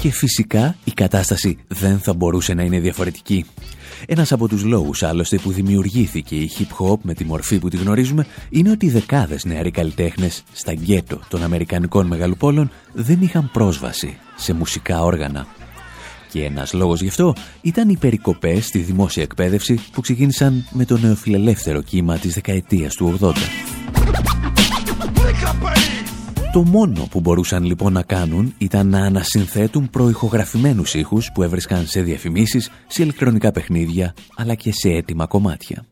Και 0.00 0.10
φυσικά 0.10 0.76
η 0.84 0.90
κατάσταση 0.90 1.58
δεν 1.68 1.98
θα 1.98 2.14
μπορούσε 2.14 2.54
να 2.54 2.62
είναι 2.62 2.80
διαφορετική. 2.80 3.44
Ένας 4.06 4.32
από 4.32 4.48
τους 4.48 4.64
λόγους 4.64 5.02
άλλωστε 5.02 5.36
που 5.36 5.52
δημιουργήθηκε 5.52 6.34
η 6.34 6.50
hip 6.58 6.84
hop 6.84 6.98
με 7.02 7.14
τη 7.14 7.24
μορφή 7.24 7.58
που 7.58 7.68
τη 7.68 7.76
γνωρίζουμε 7.76 8.26
είναι 8.48 8.70
ότι 8.70 8.90
δεκάδες 8.90 9.44
νεαροί 9.44 9.70
καλλιτέχνες 9.70 10.42
στα 10.52 10.72
γκέτο 10.72 11.20
των 11.28 11.42
Αμερικανικών 11.42 12.06
μεγαλοπόλων 12.06 12.70
δεν 12.92 13.18
είχαν 13.20 13.50
πρόσβαση 13.52 14.18
σε 14.36 14.52
μουσικά 14.52 15.02
όργανα. 15.02 15.46
Και 16.30 16.44
ένας 16.44 16.72
λόγος 16.72 17.02
γι' 17.02 17.08
αυτό 17.08 17.34
ήταν 17.60 17.88
οι 17.88 17.96
περικοπές 17.96 18.66
στη 18.66 18.78
δημόσια 18.78 19.22
εκπαίδευση 19.22 19.80
που 19.92 20.00
ξεκίνησαν 20.00 20.66
με 20.70 20.84
το 20.84 20.98
νεοφιλελεύθερο 20.98 21.82
κύμα 21.82 22.18
της 22.18 22.34
δεκαετίας 22.34 22.94
του 22.94 23.18
80. 23.20 23.32
Το 26.52 26.62
μόνο 26.62 27.06
που 27.10 27.20
μπορούσαν 27.20 27.64
λοιπόν 27.64 27.92
να 27.92 28.02
κάνουν 28.02 28.54
ήταν 28.58 28.88
να 28.88 28.98
ανασυνθέτουν 29.04 29.90
προηχογραφημένους 29.90 30.94
ήχους 30.94 31.30
που 31.34 31.42
έβρισκαν 31.42 31.86
σε 31.86 32.00
διαφημίσεις, 32.00 32.70
σε 32.86 33.02
ηλεκτρονικά 33.02 33.52
παιχνίδια, 33.52 34.14
αλλά 34.36 34.54
και 34.54 34.72
σε 34.72 34.88
έτοιμα 34.88 35.26
κομμάτια. 35.26 35.84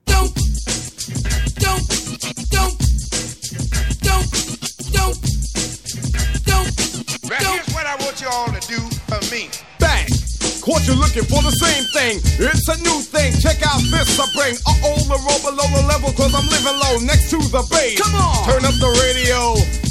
Caught 10.68 10.86
you 10.88 10.96
looking 11.04 11.26
for 11.32 11.42
the 11.42 11.56
same 11.64 11.84
thing. 11.96 12.14
It's 12.40 12.68
a 12.74 12.76
new 12.88 12.98
thing. 13.14 13.30
Check 13.44 13.60
out 13.70 13.82
this 13.92 14.18
I 14.18 14.26
bring. 14.36 14.54
Uh-oh, 14.70 14.98
the 15.12 15.18
roll 15.26 15.40
below 15.46 15.68
the 15.76 15.84
level 15.92 16.10
cause 16.18 16.32
I'm 16.38 16.48
living 16.54 16.78
low 16.84 16.94
next 17.10 17.28
to 17.32 17.38
the 17.56 17.62
base. 17.70 18.00
Come 18.00 18.14
on! 18.14 18.48
Turn 18.48 18.64
up 18.64 18.76
the 18.80 18.90
radio. 19.04 19.83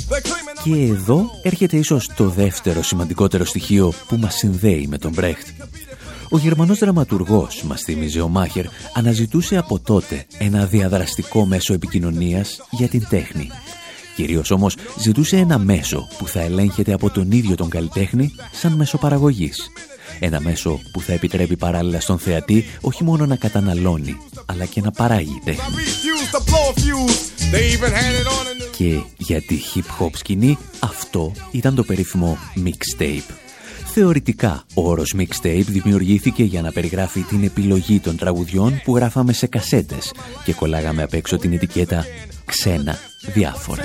Και 0.64 0.74
εδώ 0.74 1.30
έρχεται 1.42 1.78
ίσως 1.78 2.10
το 2.16 2.30
δεύτερο 2.30 2.84
σημαντικότερο 2.84 3.46
στοιχείο 3.46 3.94
που 4.08 4.18
μας 4.18 4.36
συνδέει 4.36 4.88
με 4.90 4.98
τον 4.98 5.12
Μπρέχτ. 5.12 5.48
Ο 6.30 6.38
Γερμανός 6.38 6.80
δραματουργός, 6.80 7.64
μας 7.64 7.82
θύμιζε 7.82 8.22
ο 8.22 8.28
Μάχερ, 8.28 8.66
αναζητούσε 8.94 9.58
από 9.58 9.80
τότε 9.80 10.26
ένα 10.38 10.66
διαδραστικό 10.66 11.46
μέσο 11.46 11.74
επικοινωνίας 11.74 12.62
για 12.70 12.88
την 12.88 13.08
τέχνη. 13.10 13.50
Κυρίως 14.16 14.52
όμως 14.52 14.76
ζητούσε 15.00 15.38
ένα 15.38 15.58
μέσο 15.58 16.08
που 16.18 16.28
θα 16.28 16.42
ελέγχεται 16.42 16.94
από 16.94 17.10
τον 17.10 17.32
ίδιο 17.32 17.56
τον 17.56 17.70
καλλιτέχνη 17.70 18.32
σαν 18.52 18.74
μέσο 18.74 18.98
παραγωγής. 18.98 19.72
Ένα 20.26 20.42
μέσο 20.42 20.80
που 20.92 21.02
θα 21.02 21.14
επιτρέπει 21.14 21.56
παράλληλα 21.56 22.00
στον 22.00 22.20
θεατή 22.20 22.66
όχι 22.82 23.04
μόνο 23.04 23.26
να 23.26 23.36
καταναλώνει, 23.36 24.18
αλλά 24.46 24.66
και 24.66 24.82
να 24.82 24.92
παράγει 24.92 25.42
τέχνη. 25.44 25.64
Και 28.78 29.02
για 29.18 29.42
τη 29.42 29.60
hip-hop 29.76 30.10
σκηνή 30.14 30.58
αυτό 30.80 31.32
ήταν 31.52 31.76
το 31.76 31.84
περίφημο 31.84 32.38
mixtape. 32.66 33.43
Θεωρητικά, 33.96 34.64
ο 34.74 34.90
όρος 34.90 35.14
mixtape 35.18 35.64
δημιουργήθηκε 35.68 36.44
για 36.44 36.62
να 36.62 36.72
περιγράφει 36.72 37.22
την 37.22 37.44
επιλογή 37.44 38.00
των 38.00 38.18
τραγουδιών 38.18 38.82
που 38.84 38.96
γράφαμε 38.96 39.34
σε 39.34 39.48
κασέτες 39.48 40.14
και 40.44 40.54
κολλάγαμε 40.54 41.04
απ' 41.04 41.14
έξω 41.14 41.38
την 41.38 41.54
ετικέτα 41.54 42.06
«Ξένα 42.46 42.98
διάφορα». 43.34 43.84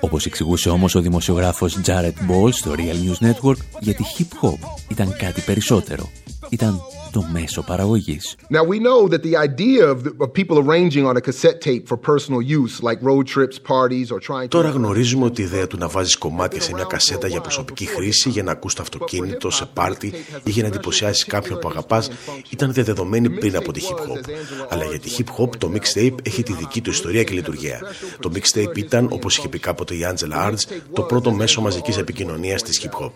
Όπως 0.00 0.26
εξηγούσε 0.26 0.68
όμως 0.68 0.94
ο 0.94 1.00
δημοσιογράφος 1.00 1.80
Jared 1.86 2.30
Ball 2.30 2.52
στο 2.52 2.74
Real 2.76 2.80
News 2.80 3.30
Network, 3.30 3.58
γιατί 3.80 4.04
hip 4.18 4.46
hop 4.46 4.58
ήταν 4.88 5.16
κάτι 5.18 5.40
περισσότερο. 5.40 6.10
Ήταν 6.48 6.80
το 7.12 7.24
μέσο 7.32 7.62
παραγωγής. 7.62 8.36
Now 8.50 8.64
we 8.72 8.78
know 8.86 9.08
that 9.08 9.22
the 9.22 9.36
idea 9.36 9.82
of, 9.92 9.98
the, 10.04 10.12
of 10.24 10.28
people 10.40 10.58
arranging 10.64 11.04
on 11.06 11.16
a 11.16 11.20
cassette 11.20 11.60
tape 11.60 11.84
for 11.90 11.96
personal 12.10 12.40
use 12.60 12.82
like 12.88 12.98
road 13.10 13.24
trips, 13.34 13.58
parties 13.58 14.10
or 14.10 14.18
trying 14.18 14.48
Τώρα 14.48 14.68
γνωρίζουμε 14.68 15.24
ότι 15.24 15.40
η 15.40 15.44
ιδέα 15.44 15.66
του 15.66 15.76
να 15.78 15.88
βάζεις 15.88 16.16
κομμάτια 16.16 16.60
σε 16.60 16.74
μια 16.74 16.84
κασέτα 16.84 17.26
για 17.26 17.40
προσωπική 17.40 17.84
χρήση, 17.84 18.28
για 18.28 18.42
να 18.42 18.52
ακούς 18.52 18.74
το 18.74 18.82
αυτοκίνητο, 18.82 19.50
σε 19.50 19.66
πάρτι 19.72 20.12
ή 20.44 20.50
για 20.50 20.62
να 20.62 20.68
εντυπωσιάσεις 20.68 21.24
κάποιον 21.24 21.58
που 21.58 21.68
αγαπάς 21.68 22.10
ήταν 22.50 22.72
διαδεδομένη 22.72 23.30
πριν 23.30 23.56
από 23.56 23.72
τη 23.72 23.80
hip 23.88 24.00
hop. 24.00 24.32
Αλλά 24.68 24.84
για 24.84 24.98
τη 24.98 25.10
hip 25.18 25.42
hop 25.42 25.56
το 25.58 25.70
mixtape 25.74 26.14
έχει 26.22 26.42
τη 26.42 26.52
δική 26.52 26.80
του 26.80 26.90
ιστορία 26.90 27.22
και 27.22 27.34
λειτουργία. 27.34 27.80
Το 28.20 28.30
mixtape 28.34 28.76
ήταν, 28.76 29.06
όπως 29.10 29.36
είχε 29.36 29.48
πει 29.48 29.58
κάποτε 29.58 29.94
η 29.94 30.00
Angela 30.02 30.50
Arts, 30.50 30.62
το 30.92 31.02
πρώτο 31.02 31.32
μέσο 31.32 31.60
μαζικής 31.60 31.96
επικοινωνίας 31.96 32.62
της 32.62 32.82
hip 32.82 33.04
hop. 33.04 33.12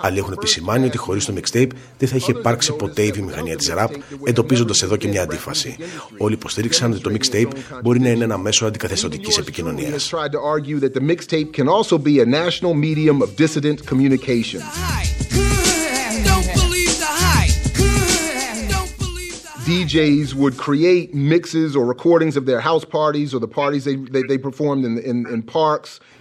Άλλοι 0.00 0.18
έχουν 0.18 0.32
επισημάνει 0.32 0.86
ότι 0.86 0.96
χωρίς 0.96 1.24
το 1.24 1.32
mixtape 1.36 1.70
δεν 1.98 2.08
θα 2.08 2.16
είχε 2.16 2.30
υπάρξει 2.30 2.72
ποτέ 2.72 3.02
η 3.02 3.10
βιομηχανία 3.10 3.39
βιομηχανία 3.42 3.56
τη 3.56 3.72
ραπ, 3.74 4.02
εντοπίζοντας 4.24 4.82
εδώ 4.82 4.96
και 4.96 5.08
μια 5.08 5.22
αντίφαση. 5.22 5.76
Όλοι 6.18 6.34
υποστήριξαν 6.34 6.92
ότι 6.92 7.00
το 7.00 7.10
mixtape 7.12 7.50
μπορεί 7.82 8.00
να 8.00 8.08
είναι 8.08 8.24
ένα 8.24 8.38
μέσο 8.38 8.66
αντικαθεστωτικής 8.66 9.38
επικοινωνίας. 9.38 10.12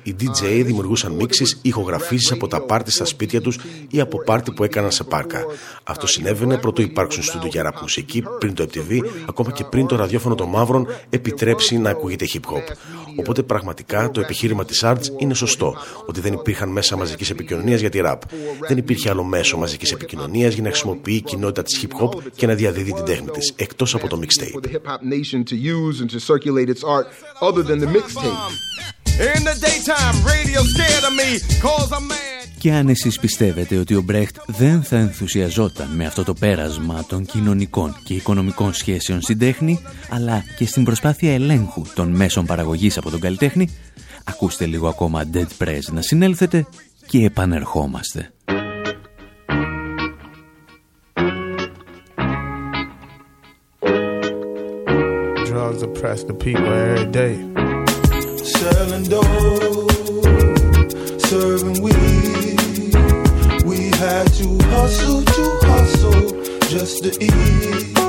Οι 0.09 0.15
DJ 0.19 0.61
δημιουργούσαν 0.65 1.11
μίξεις 1.11 1.59
ηχογραφήσεις 1.61 2.31
από 2.31 2.47
τα 2.47 2.61
πάρτι 2.61 2.91
στα 2.91 3.05
σπίτια 3.05 3.41
τους 3.41 3.59
ή 3.89 3.99
από 3.99 4.23
πάρτι 4.23 4.51
που 4.51 4.63
έκαναν 4.63 4.91
σε 4.91 5.03
πάρκα. 5.03 5.45
Αυτό 5.83 6.07
συνέβαινε 6.07 6.57
πρωτού 6.57 6.81
υπάρξουν 6.81 7.23
στούντο 7.23 7.47
για 7.47 7.63
ραπ 7.63 7.81
μουσική, 7.81 8.23
πριν 8.39 8.53
το 8.53 8.67
MTV, 8.71 8.99
ακόμα 9.27 9.51
και 9.51 9.63
πριν 9.63 9.87
το 9.87 9.95
ραδιόφωνο 9.95 10.35
των 10.35 10.49
μαύρων 10.49 10.87
επιτρέψει 11.09 11.77
να 11.77 11.89
ακούγεται 11.89 12.25
hip 12.33 12.53
hop. 12.53 12.63
Οπότε 13.19 13.43
πραγματικά 13.43 14.11
το 14.11 14.19
επιχείρημα 14.21 14.65
της 14.65 14.81
Arts 14.85 15.05
είναι 15.17 15.33
σωστό, 15.33 15.75
ότι 16.05 16.21
δεν 16.21 16.33
υπήρχαν 16.33 16.69
μέσα 16.69 16.97
μαζικής 16.97 17.29
επικοινωνίας 17.29 17.79
για 17.79 17.89
τη 17.89 17.99
ραπ. 17.99 18.21
Δεν 18.67 18.77
υπήρχε 18.77 19.09
άλλο 19.09 19.23
μέσο 19.23 19.57
μαζικής 19.57 19.91
επικοινωνίας 19.91 20.53
για 20.53 20.63
να 20.63 20.69
χρησιμοποιεί 20.69 21.15
η 21.15 21.21
κοινότητα 21.21 21.63
της 21.63 21.85
hip 21.85 22.03
hop 22.03 22.21
και 22.35 22.47
να 22.47 22.53
διαδίδει 22.53 22.93
την 22.93 23.03
τέχνη 23.03 23.29
της, 23.29 23.53
εκτός 23.55 23.95
από 23.95 24.07
το 24.07 24.19
mixtape. 24.23 24.79
Και 32.59 32.73
αν 32.73 32.87
εσείς 32.87 33.19
πιστεύετε 33.19 33.77
ότι 33.77 33.95
ο 33.95 34.01
Μπρέχτ 34.01 34.35
δεν 34.45 34.83
θα 34.83 34.97
ενθουσιαζόταν 34.97 35.87
με 35.95 36.05
αυτό 36.05 36.23
το 36.23 36.33
πέρασμα 36.33 37.05
των 37.07 37.25
κοινωνικών 37.25 37.95
και 38.03 38.13
οικονομικών 38.13 38.73
σχέσεων 38.73 39.21
στην 39.21 39.39
τέχνη, 39.39 39.79
αλλά 40.09 40.43
και 40.57 40.65
στην 40.65 40.83
προσπάθεια 40.83 41.33
ελέγχου 41.33 41.81
των 41.95 42.09
μέσων 42.09 42.45
παραγωγής 42.45 42.97
από 42.97 43.09
τον 43.09 43.19
καλλιτέχνη, 43.19 43.69
ακούστε 44.23 44.65
λίγο 44.65 44.87
ακόμα 44.87 45.23
Dead 45.33 45.47
Press 45.63 45.81
να 45.91 46.01
συνέλθετε 46.01 46.65
και 47.05 47.25
επανερχόμαστε. 47.25 48.31
Drugs 55.49 55.81
oppress 55.87 56.21
the 56.29 56.35
people 56.45 56.71
every 56.87 57.09
day. 57.21 57.35
selling 58.59 59.03
dope, 59.03 59.88
serving 61.29 61.79
weed. 61.83 61.93
We 63.63 63.89
had 64.01 64.25
to 64.33 64.57
hustle 64.73 65.23
to 65.23 65.59
hustle 65.61 66.43
just 66.69 67.03
to 67.03 67.11
eat. 67.23 67.99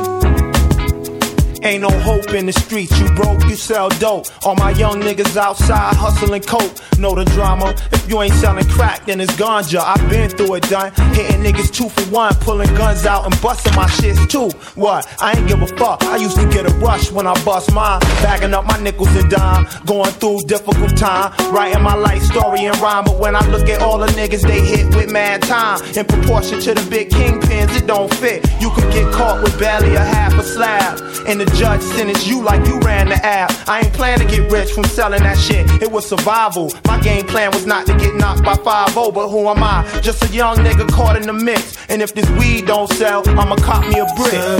Ain't 1.62 1.82
no 1.82 1.90
hope 2.00 2.32
in 2.32 2.46
the 2.46 2.52
streets. 2.52 2.98
You 2.98 3.10
broke, 3.10 3.42
you 3.44 3.56
sell 3.56 3.90
dope. 3.90 4.24
All 4.46 4.56
my 4.56 4.70
young 4.70 5.02
niggas 5.02 5.36
outside 5.36 5.94
hustling 5.96 6.40
coke. 6.40 6.72
Know 6.98 7.14
the 7.14 7.26
drama. 7.26 7.74
If 7.92 8.08
you 8.08 8.22
ain't 8.22 8.32
selling 8.34 8.66
crack, 8.66 9.04
then 9.04 9.20
it's 9.20 9.32
ganja. 9.32 9.80
I've 9.84 10.08
been 10.08 10.30
through 10.30 10.54
it, 10.54 10.62
done. 10.70 10.90
Hitting 11.12 11.42
niggas 11.42 11.70
two 11.70 11.90
for 11.90 12.10
one, 12.10 12.34
pulling 12.36 12.74
guns 12.74 13.04
out 13.04 13.26
and 13.26 13.42
busting 13.42 13.74
my 13.74 13.86
shits 13.86 14.26
too. 14.30 14.48
What? 14.74 15.06
I 15.20 15.36
ain't 15.36 15.48
give 15.48 15.62
a 15.62 15.66
fuck. 15.66 16.02
I 16.04 16.16
used 16.16 16.36
to 16.36 16.48
get 16.48 16.66
a 16.66 16.74
rush 16.76 17.10
when 17.10 17.26
I 17.26 17.34
bust 17.44 17.72
mine. 17.72 18.00
Bagging 18.22 18.54
up 18.54 18.66
my 18.66 18.78
nickels 18.80 19.14
and 19.16 19.30
dime. 19.30 19.66
Going 19.86 20.10
through 20.12 20.40
difficult 20.46 20.96
time. 20.96 21.32
Writing 21.52 21.82
my 21.82 21.94
life 21.94 22.22
story 22.22 22.64
in 22.64 22.72
rhyme. 22.80 23.04
But 23.04 23.18
when 23.18 23.34
I 23.34 23.46
look 23.48 23.68
at 23.68 23.82
all 23.82 23.98
the 23.98 24.06
niggas 24.08 24.42
they 24.46 24.60
hit 24.60 24.94
with 24.94 25.10
mad 25.10 25.42
time. 25.42 25.80
In 25.96 26.04
proportion 26.04 26.60
to 26.60 26.74
the 26.74 26.88
big 26.90 27.10
kingpins, 27.10 27.76
it 27.76 27.86
don't 27.86 28.12
fit. 28.14 28.48
You 28.60 28.70
could 28.70 28.92
get 28.92 29.12
caught 29.12 29.42
with 29.42 29.58
barely 29.58 29.94
a 29.94 30.04
half 30.04 30.34
a 30.34 30.42
slab. 30.42 30.98
And 31.26 31.40
the 31.40 31.46
judge 31.56 31.82
sentenced 31.82 32.26
you 32.26 32.42
like 32.42 32.66
you 32.66 32.78
ran 32.80 33.08
the 33.08 33.16
app. 33.24 33.52
I 33.68 33.80
ain't 33.80 33.92
plan 33.92 34.18
to 34.18 34.24
get 34.24 34.50
rich 34.50 34.72
from 34.72 34.84
selling 34.84 35.22
that 35.22 35.38
shit. 35.38 35.68
It 35.82 35.90
was 35.90 36.08
survival. 36.08 36.72
My 36.86 37.00
game 37.00 37.26
plan 37.26 37.50
was 37.52 37.66
not 37.66 37.86
to 37.86 37.96
get 37.96 38.14
knocked 38.14 38.42
by 38.42 38.54
5 38.54 38.94
but 38.94 39.28
who 39.28 39.48
am 39.48 39.62
I? 39.62 39.88
Just 40.02 40.24
a 40.24 40.28
young 40.28 40.56
nigga 40.58 40.88
caught 40.90 41.16
in 41.16 41.22
the 41.22 41.32
mix. 41.32 41.76
And 41.88 42.02
if 42.02 42.14
this 42.14 42.28
weed 42.30 42.66
don't 42.66 42.90
sell, 42.92 43.22
I'ma 43.28 43.56
cop 43.56 43.86
me 43.86 43.98
a 43.98 44.06
brick. 44.16 44.59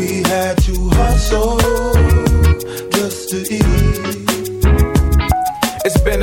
We 0.00 0.22
had 0.22 0.58
to 0.58 0.90
hustle 0.90 1.75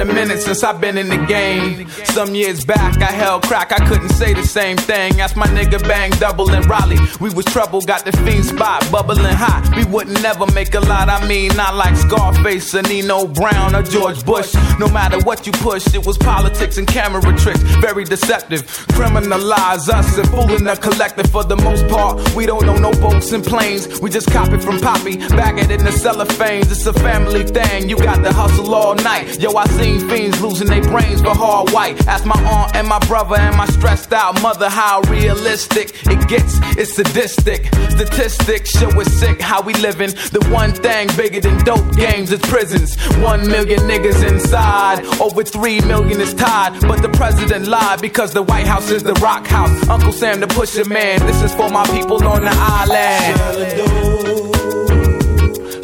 a 0.10 0.14
minute 0.14 0.42
since 0.42 0.64
I've 0.64 0.82
been 0.82 0.98
in 0.98 1.08
the 1.08 1.26
game. 1.26 1.88
Some 2.06 2.36
years 2.36 2.66
back, 2.66 3.02
I 3.02 3.12
held 3.12 3.44
crack, 3.44 3.72
I 3.72 3.86
couldn't 3.88 4.10
say 4.10 4.34
the 4.34 4.44
same 4.44 4.78
thing. 4.78 5.22
Ask 5.22 5.36
my 5.36 5.48
nigga 5.48 5.82
Bang 5.88 6.12
Double 6.12 6.52
in 6.54 6.64
Raleigh. 6.64 7.00
We 7.20 7.30
was 7.34 7.46
trouble, 7.46 7.82
got 7.82 8.06
the 8.06 8.12
fiend 8.24 8.46
spot, 8.46 8.90
bubbling 8.92 9.24
hot. 9.24 9.72
We 9.76 9.86
wouldn't 9.86 10.22
never 10.22 10.46
make 10.52 10.74
a 10.76 10.80
lot, 10.80 11.10
I 11.10 11.26
mean, 11.28 11.56
not 11.56 11.76
like 11.76 11.96
Scarface 11.96 12.76
or 12.76 12.82
Nino 12.84 13.28
Brown 13.28 13.76
or 13.76 13.84
George 13.84 14.26
Bush. 14.26 14.54
No 14.80 14.88
matter 14.88 15.20
what 15.20 15.46
you 15.46 15.54
push, 15.54 15.94
it 15.94 16.06
was 16.06 16.18
politics 16.18 16.78
and 16.78 16.88
camera 16.88 17.22
tricks, 17.38 17.62
very 17.80 18.04
deceptive. 18.04 18.64
Criminalize 18.98 19.90
us 19.90 20.18
and 20.18 20.30
fooling 20.30 20.66
the 20.66 20.76
collective 20.76 21.30
for 21.32 21.44
the 21.44 21.58
most 21.58 21.88
part. 21.88 22.20
We 22.36 22.46
don't 22.46 22.66
know 22.66 22.78
no 22.78 22.92
boats 22.94 23.32
and 23.32 23.44
planes, 23.44 24.02
we 24.02 24.10
just 24.10 24.30
copy 24.32 24.60
from 24.60 24.80
Poppy, 24.80 25.18
bag 25.18 25.60
it 25.60 25.72
in 25.72 25.84
the 25.84 25.92
cellophanes. 25.92 26.72
It's 26.72 26.86
a 26.86 26.94
family 26.94 27.44
thing, 27.44 27.90
you 27.90 27.98
got 27.98 28.24
to 28.24 28.34
hustle 28.34 28.74
all 28.74 28.96
night. 28.96 29.40
Yo, 29.40 29.56
I 29.56 29.66
seen 29.68 29.93
fiends 30.02 30.42
losing 30.42 30.68
their 30.68 30.82
brains 30.82 31.22
for 31.22 31.36
hard 31.36 31.72
white. 31.72 32.08
Ask 32.08 32.26
my 32.26 32.40
aunt 32.44 32.76
and 32.76 32.88
my 32.88 33.00
brother 33.00 33.36
and 33.38 33.56
my 33.56 33.66
stressed 33.68 34.14
out 34.14 34.42
mother 34.42 34.70
how 34.70 35.02
realistic 35.10 35.92
it 36.06 36.28
gets. 36.28 36.60
It's 36.78 36.94
sadistic. 36.96 37.66
Statistics 37.90 38.72
show 38.72 38.90
us 39.00 39.12
sick 39.14 39.42
how 39.42 39.62
we 39.62 39.74
living. 39.76 40.10
The 40.32 40.46
one 40.52 40.74
thing 40.74 41.10
bigger 41.18 41.42
than 41.42 41.64
dope 41.64 41.96
games 41.96 42.32
is 42.32 42.42
prisons. 42.42 42.96
One 43.18 43.48
million 43.48 43.80
niggas 43.82 44.28
inside, 44.28 45.06
over 45.20 45.44
three 45.44 45.82
million 45.82 46.20
is 46.22 46.34
tied. 46.34 46.80
But 46.82 47.02
the 47.02 47.10
president 47.10 47.68
lied 47.68 48.02
because 48.02 48.34
the 48.34 48.44
White 48.44 48.68
House 48.68 48.90
is 48.90 49.04
the 49.04 49.14
rock 49.16 49.46
house. 49.48 49.90
Uncle 49.90 50.12
Sam 50.12 50.40
the 50.40 50.48
pusher 50.48 50.86
man. 50.86 51.20
This 51.26 51.42
is 51.42 51.54
for 51.56 51.70
my 51.70 51.86
people 51.88 52.26
on 52.28 52.42
the 52.42 52.54
island. 52.54 53.40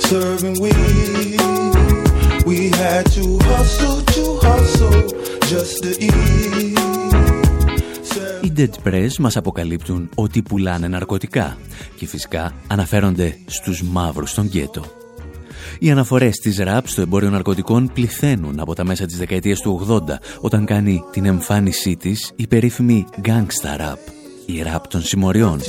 Serving 0.01 0.59
weed, 0.59 0.75
we 0.75 0.88
had 2.89 3.05
to 3.17 3.25
hustle 3.49 3.99
to 4.15 4.23
hustle 4.45 5.01
just 5.51 5.75
to 5.83 5.91
eat. 6.07 6.77
Οι 8.41 8.51
Dead 8.57 8.87
Press 8.87 9.09
μας 9.19 9.37
αποκαλύπτουν 9.37 10.09
ότι 10.15 10.41
πουλάνε 10.41 10.87
ναρκωτικά 10.87 11.57
και 11.95 12.07
φυσικά 12.07 12.53
αναφέρονται 12.67 13.37
στους 13.45 13.83
μαύρους 13.83 14.29
στον 14.29 14.45
γκέτο. 14.45 14.83
Οι 15.79 15.91
αναφορές 15.91 16.37
της 16.37 16.57
ραπ 16.57 16.87
στο 16.87 17.01
εμπόριο 17.01 17.29
ναρκωτικών 17.29 17.91
πληθαίνουν 17.93 18.59
από 18.59 18.75
τα 18.75 18.83
μέσα 18.83 19.05
της 19.05 19.17
δεκαετίας 19.17 19.59
του 19.59 19.87
80 19.89 19.99
όταν 20.39 20.65
κάνει 20.65 21.03
την 21.11 21.25
εμφάνισή 21.25 21.95
της 21.95 22.31
η 22.35 22.47
περίφημη 22.47 23.05
gangsta 23.25 23.81
rap, 23.81 23.97
η 24.45 24.61
ραπ 24.61 24.87
των 24.87 25.01
συμμοριών. 25.01 25.59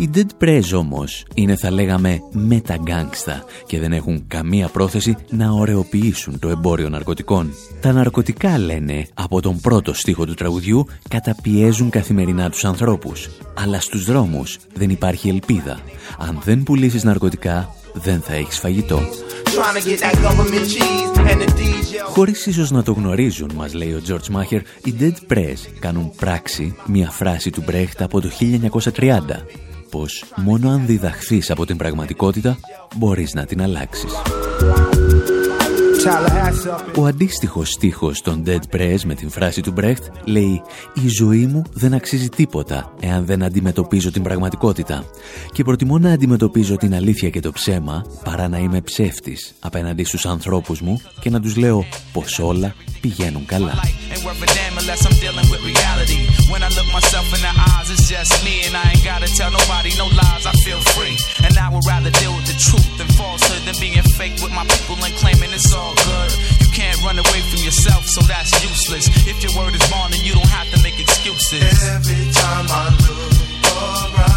Οι 0.00 0.10
Dead 0.14 0.44
Prez 0.44 0.62
όμως 0.74 1.24
είναι 1.34 1.56
θα 1.56 1.70
λέγαμε 1.70 2.22
μεταγκάγκστα 2.32 3.44
και 3.66 3.78
δεν 3.78 3.92
έχουν 3.92 4.24
καμία 4.28 4.68
πρόθεση 4.68 5.16
να 5.30 5.50
ωρεοποιήσουν 5.50 6.38
το 6.38 6.48
εμπόριο 6.48 6.88
ναρκωτικών. 6.88 7.52
Τα 7.80 7.92
ναρκωτικά 7.92 8.58
λένε 8.58 9.06
από 9.14 9.40
τον 9.40 9.60
πρώτο 9.60 9.94
στίχο 9.94 10.24
του 10.26 10.34
τραγουδιού 10.34 10.86
καταπιέζουν 11.08 11.90
καθημερινά 11.90 12.50
τους 12.50 12.64
ανθρώπους. 12.64 13.28
Αλλά 13.54 13.80
στους 13.80 14.04
δρόμους 14.04 14.58
δεν 14.74 14.90
υπάρχει 14.90 15.28
ελπίδα. 15.28 15.80
Αν 16.18 16.40
δεν 16.44 16.62
πουλήσεις 16.62 17.04
ναρκωτικά 17.04 17.74
δεν 17.92 18.20
θα 18.20 18.34
έχεις 18.34 18.58
φαγητό. 18.58 19.00
Χωρίς 22.06 22.46
ίσως 22.46 22.70
να 22.70 22.82
το 22.82 22.92
γνωρίζουν, 22.92 23.50
μας 23.54 23.74
λέει 23.74 23.92
ο 23.92 24.00
George 24.08 24.36
Maher, 24.36 24.60
οι 24.84 24.94
Dead 25.00 25.32
Press 25.32 25.58
κάνουν 25.78 26.12
πράξη 26.16 26.76
μια 26.86 27.10
φράση 27.10 27.50
του 27.50 27.64
Brecht 27.68 27.98
από 27.98 28.20
το 28.20 28.30
1930 28.40 29.20
πως 29.90 30.24
μόνο 30.36 30.70
αν 30.70 30.86
διδαχθείς 30.86 31.50
από 31.50 31.66
την 31.66 31.76
πραγματικότητα 31.76 32.58
μπορείς 32.96 33.34
να 33.34 33.44
την 33.44 33.62
αλλάξεις. 33.62 34.12
Ο 36.96 37.06
αντίστοιχος 37.06 37.70
στίχος 37.70 38.22
των 38.22 38.42
Dead 38.46 38.76
Press 38.76 38.98
με 39.04 39.14
την 39.14 39.30
φράση 39.30 39.60
του 39.60 39.74
Brecht 39.76 40.24
λέει 40.24 40.62
«Η 40.94 41.08
ζωή 41.08 41.46
μου 41.46 41.62
δεν 41.72 41.94
αξίζει 41.94 42.28
τίποτα 42.28 42.94
εάν 43.00 43.26
δεν 43.26 43.42
αντιμετωπίζω 43.42 44.10
την 44.10 44.22
πραγματικότητα 44.22 45.04
και 45.52 45.64
προτιμώ 45.64 45.98
να 45.98 46.12
αντιμετωπίζω 46.12 46.76
την 46.76 46.94
αλήθεια 46.94 47.30
και 47.30 47.40
το 47.40 47.52
ψέμα 47.52 48.04
παρά 48.24 48.48
να 48.48 48.58
είμαι 48.58 48.80
ψεύτης 48.80 49.54
απέναντι 49.58 50.04
στους 50.04 50.26
ανθρώπους 50.26 50.80
μου 50.80 51.00
και 51.20 51.30
να 51.30 51.40
τους 51.40 51.56
λέω 51.56 51.84
πως 52.12 52.38
όλα 52.38 52.74
πηγαίνουν 53.00 53.46
καλά». 53.46 53.72
When 56.60 56.68
I 56.70 56.76
look 56.76 56.92
myself 56.92 57.24
in 57.32 57.40
the 57.40 57.54
eyes, 57.72 57.88
it's 57.88 58.04
just 58.04 58.44
me, 58.44 58.60
and 58.68 58.76
I 58.76 58.92
ain't 58.92 59.02
gotta 59.02 59.24
tell 59.32 59.48
nobody 59.50 59.96
no 59.96 60.12
lies. 60.12 60.44
I 60.44 60.52
feel 60.60 60.76
free, 60.92 61.16
and 61.40 61.56
I 61.56 61.72
would 61.72 61.80
rather 61.88 62.12
deal 62.20 62.36
with 62.36 62.52
the 62.52 62.58
truth 62.60 62.84
than 63.00 63.08
falsehood 63.16 63.64
than 63.64 63.80
being 63.80 63.96
fake 64.20 64.36
with 64.44 64.52
my 64.52 64.68
people 64.68 65.00
and 65.00 65.14
claiming 65.16 65.56
it's 65.56 65.72
all 65.72 65.96
good. 65.96 66.30
You 66.60 66.68
can't 66.76 67.00
run 67.00 67.16
away 67.16 67.40
from 67.48 67.64
yourself, 67.64 68.04
so 68.04 68.20
that's 68.28 68.52
useless. 68.60 69.08
If 69.24 69.40
your 69.40 69.56
word 69.56 69.72
is 69.72 69.80
bond, 69.88 70.12
then 70.12 70.20
you 70.20 70.36
don't 70.36 70.52
have 70.52 70.68
to 70.76 70.82
make 70.84 71.00
excuses. 71.00 71.64
Every 71.64 72.28
time 72.28 72.68
I 72.68 72.92
look 73.08 74.20
around. 74.20 74.29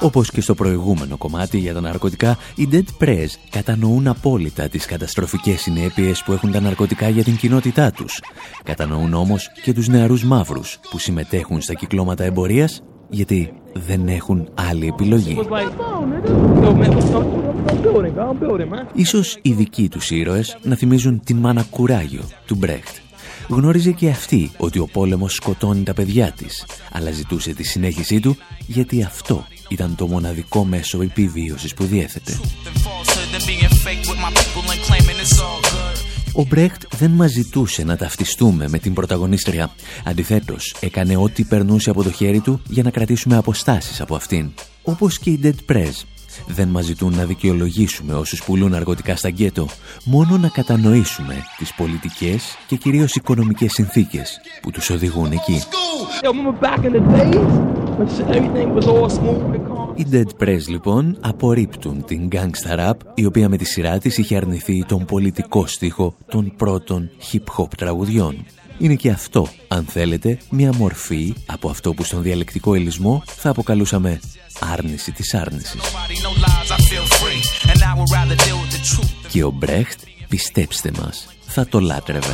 Όπως 0.00 0.30
και 0.30 0.40
στο 0.40 0.54
προηγούμενο 0.54 1.16
κομμάτι 1.16 1.58
για 1.58 1.74
τα 1.74 1.80
ναρκωτικά, 1.80 2.38
οι 2.54 2.68
Dead 2.72 3.04
Press 3.04 3.26
κατανοούν 3.50 4.06
απόλυτα 4.06 4.68
τις 4.68 4.86
καταστροφικές 4.86 5.60
συνέπειες 5.60 6.22
που 6.22 6.32
έχουν 6.32 6.52
τα 6.52 6.60
ναρκωτικά 6.60 7.08
για 7.08 7.24
την 7.24 7.36
κοινότητά 7.36 7.90
τους. 7.90 8.20
Κατανοούν 8.62 9.14
όμως 9.14 9.50
και 9.62 9.72
τους 9.72 9.88
νεαρούς 9.88 10.24
μαύρους 10.24 10.78
που 10.90 10.98
συμμετέχουν 10.98 11.60
στα 11.60 11.74
κυκλώματα 11.74 12.24
εμπορίας 12.24 12.82
γιατί 13.08 13.52
δεν 13.72 14.08
έχουν 14.08 14.48
άλλη 14.54 14.86
επιλογή. 14.86 15.38
Ίσως 18.92 19.38
οι 19.42 19.52
δικοί 19.52 19.88
τους 19.88 20.10
ήρωες 20.10 20.58
να 20.62 20.74
θυμίζουν 20.74 21.20
την 21.24 21.36
μάνα 21.36 21.62
κουράγιο 21.70 22.22
του 22.46 22.54
Μπρέχτ. 22.54 22.96
Γνώριζε 23.48 23.90
και 23.90 24.08
αυτή 24.08 24.50
ότι 24.56 24.78
ο 24.78 24.88
πόλεμος 24.92 25.34
σκοτώνει 25.34 25.82
τα 25.82 25.94
παιδιά 25.94 26.32
της, 26.36 26.66
αλλά 26.92 27.10
ζητούσε 27.10 27.54
τη 27.54 27.62
συνέχισή 27.62 28.20
του 28.20 28.36
γιατί 28.66 29.02
αυτό 29.02 29.44
ήταν 29.68 29.94
το 29.94 30.06
μοναδικό 30.06 30.64
μέσο 30.64 31.02
επιβίωσης 31.02 31.74
που 31.74 31.84
διέθετε. 31.84 32.38
Ο 36.32 36.44
Μπρέχτ 36.44 36.82
δεν 36.94 37.10
μας 37.10 37.30
ζητούσε 37.30 37.84
να 37.84 37.96
ταυτιστούμε 37.96 38.68
με 38.68 38.78
την 38.78 38.94
πρωταγωνίστρια. 38.94 39.70
Αντιθέτως, 40.04 40.74
έκανε 40.80 41.16
ό,τι 41.16 41.44
περνούσε 41.44 41.90
από 41.90 42.02
το 42.02 42.10
χέρι 42.10 42.40
του 42.40 42.62
για 42.68 42.82
να 42.82 42.90
κρατήσουμε 42.90 43.36
αποστάσεις 43.36 44.00
από 44.00 44.14
αυτήν. 44.14 44.50
Όπως 44.82 45.18
και 45.18 45.30
οι 45.30 45.40
Dead 45.42 45.72
Press. 45.72 45.92
Δεν 46.46 46.68
μας 46.68 46.84
ζητούν 46.84 47.14
να 47.14 47.24
δικαιολογήσουμε 47.24 48.14
όσους 48.14 48.44
πουλούν 48.44 48.74
αργοτικά 48.74 49.16
στα 49.16 49.28
γκέτο, 49.28 49.68
μόνο 50.04 50.36
να 50.36 50.48
κατανοήσουμε 50.48 51.34
τις 51.56 51.74
πολιτικές 51.74 52.56
και 52.66 52.76
κυρίως 52.76 53.14
οικονομικές 53.14 53.72
συνθήκες 53.72 54.40
που 54.62 54.70
τους 54.70 54.90
οδηγούν 54.90 55.32
εκεί. 55.32 55.62
Οι 59.94 60.06
Dead 60.12 60.42
Press 60.42 60.60
λοιπόν 60.66 61.18
απορρίπτουν 61.20 62.04
την 62.04 62.28
Gangsta 62.32 62.78
Rap 62.78 62.92
η 63.14 63.24
οποία 63.24 63.48
με 63.48 63.56
τη 63.56 63.64
σειρά 63.64 63.98
της 63.98 64.18
είχε 64.18 64.36
αρνηθεί 64.36 64.84
τον 64.84 65.04
πολιτικό 65.04 65.66
στίχο 65.66 66.14
των 66.30 66.52
πρώτων 66.56 67.10
hip-hop 67.32 67.68
τραγουδιών. 67.76 68.44
Είναι 68.78 68.94
και 68.94 69.10
αυτό, 69.10 69.48
αν 69.68 69.84
θέλετε, 69.84 70.38
μια 70.50 70.72
μορφή 70.76 71.34
από 71.46 71.68
αυτό 71.68 71.94
που 71.94 72.04
στον 72.04 72.22
διαλεκτικό 72.22 72.74
ελισμό 72.74 73.22
θα 73.26 73.50
αποκαλούσαμε 73.50 74.20
άρνηση 74.72 75.12
της 75.12 75.34
άρνησης. 75.34 75.80
Και 79.28 79.44
ο 79.44 79.50
Μπρέχτ, 79.50 80.00
πιστέψτε 80.28 80.90
μας, 81.00 81.26
θα 81.46 81.66
το 81.66 81.80
λάτρευε. 81.80 82.32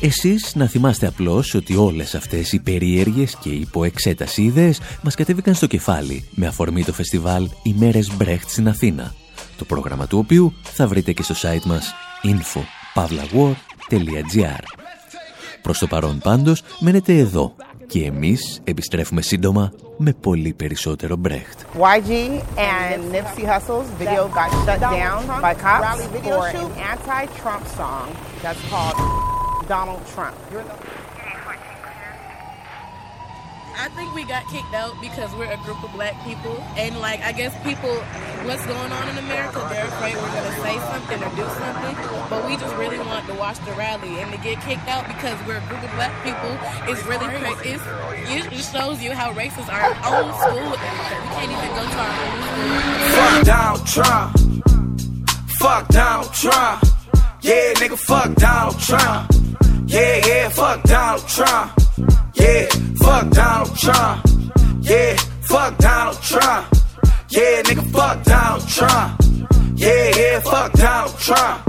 Εσείς 0.00 0.54
να 0.54 0.66
θυμάστε 0.66 1.06
απλώς 1.06 1.54
ότι 1.54 1.76
όλες 1.76 2.14
αυτές 2.14 2.52
οι 2.52 2.58
περίεργες 2.58 3.36
και 3.40 3.48
υποεξέταση 3.48 4.42
ιδέες 4.42 4.80
μας 5.02 5.14
κατέβηκαν 5.14 5.54
στο 5.54 5.66
κεφάλι 5.66 6.28
με 6.30 6.46
αφορμή 6.46 6.84
το 6.84 6.92
φεστιβάλ 6.92 7.48
«Ημέρες 7.62 8.16
Μπρέχτ» 8.16 8.50
στην 8.50 8.68
Αθήνα, 8.68 9.14
το 9.58 9.64
πρόγραμμα 9.64 10.06
του 10.06 10.18
οποίου 10.18 10.52
θα 10.62 10.86
βρείτε 10.86 11.12
και 11.12 11.22
στο 11.22 11.34
site 11.42 11.64
μας 11.64 11.94
info.pavlawar.gr 12.22 14.62
Προς 15.62 15.78
το 15.78 15.86
παρόν 15.86 16.18
πάντως 16.18 16.62
μένετε 16.78 17.18
εδώ 17.18 17.54
και 17.86 18.04
εμείς 18.04 18.60
επιστρέφουμε 18.64 19.22
σύντομα 19.22 19.72
με 19.96 20.12
πολύ 20.20 20.52
περισσότερο 20.52 21.20
Brecht. 21.22 21.80
YG 21.80 22.10
and 22.56 23.00
Nipsey 23.14 23.44
Hussle's 23.52 23.88
video 24.02 24.22
got 24.38 24.50
shut 24.64 24.80
down 24.80 25.20
by 25.44 25.54
cops 25.54 26.06
for 26.26 26.46
an 26.48 26.70
anti-Trump 26.92 27.64
song 27.78 28.06
that's 28.42 28.62
called 28.70 28.96
Donald 29.74 30.02
Trump. 30.14 30.36
I 33.78 33.88
think 33.90 34.14
we 34.14 34.24
got 34.24 34.46
kicked 34.48 34.72
out 34.74 34.98
because 35.00 35.34
we're 35.36 35.50
a 35.52 35.56
group 35.58 35.82
of 35.84 35.92
black 35.92 36.16
people, 36.24 36.56
and 36.76 36.98
like 37.00 37.20
I 37.20 37.32
guess 37.32 37.52
people, 37.62 37.94
what's 38.48 38.64
going 38.66 38.92
on 38.92 39.08
in 39.10 39.18
America, 39.18 39.60
they're 39.70 39.86
afraid 39.86 40.14
we're 40.16 40.32
gonna 40.32 40.56
say 40.64 40.78
something 40.80 41.22
or 41.22 41.30
do 41.36 41.44
something. 41.60 41.94
But 42.30 42.46
we 42.46 42.56
just 42.56 42.74
really 42.76 42.98
want 42.98 43.26
to 43.28 43.34
watch 43.34 43.58
the 43.66 43.72
rally, 43.72 44.20
and 44.20 44.32
to 44.32 44.38
get 44.38 44.60
kicked 44.62 44.88
out 44.88 45.06
because 45.06 45.36
we're 45.46 45.58
a 45.58 45.66
group 45.68 45.82
of 45.84 45.90
black 45.92 46.14
people 46.24 46.52
is 46.90 47.04
really 47.04 47.26
crazy. 47.28 47.78
It 48.32 48.64
shows 48.64 49.02
you 49.02 49.12
how 49.12 49.32
racist 49.34 49.68
our 49.68 49.92
own 50.08 50.32
school 50.40 50.72
is. 50.72 50.80
We 50.80 51.28
can't 51.36 51.52
even 51.52 51.70
go 51.76 51.84
to 51.84 51.98
our 52.00 52.14
own 52.24 52.38
school. 52.48 52.96
Fuck 53.12 53.44
Donald 53.44 53.86
Trump. 53.86 54.36
fuck 55.60 55.88
Donald 55.88 56.32
Trump. 56.32 56.82
Yeah, 57.42 57.72
nigga, 57.74 57.98
fuck 57.98 58.34
Donald 58.36 58.78
Trump. 58.80 59.30
Yeah, 59.86 60.26
yeah, 60.26 60.48
fuck 60.48 60.82
Donald 60.84 61.28
Trump. 61.28 61.72
Yeah, 62.34 62.68
fuck 63.06 63.30
Donald 63.30 63.76
Trump. 63.76 64.26
Yeah, 64.80 65.16
fuck 65.42 65.78
Donald 65.78 66.20
Trump. 66.22 66.66
Yeah, 67.30 67.62
nigga, 67.62 67.84
fuck 67.92 68.22
Donald 68.24 68.68
Trump. 68.68 69.20
Yeah, 69.76 70.10
yeah, 70.16 70.40
fuck 70.40 70.72
Donald 70.72 71.18
Trump. 71.18 71.62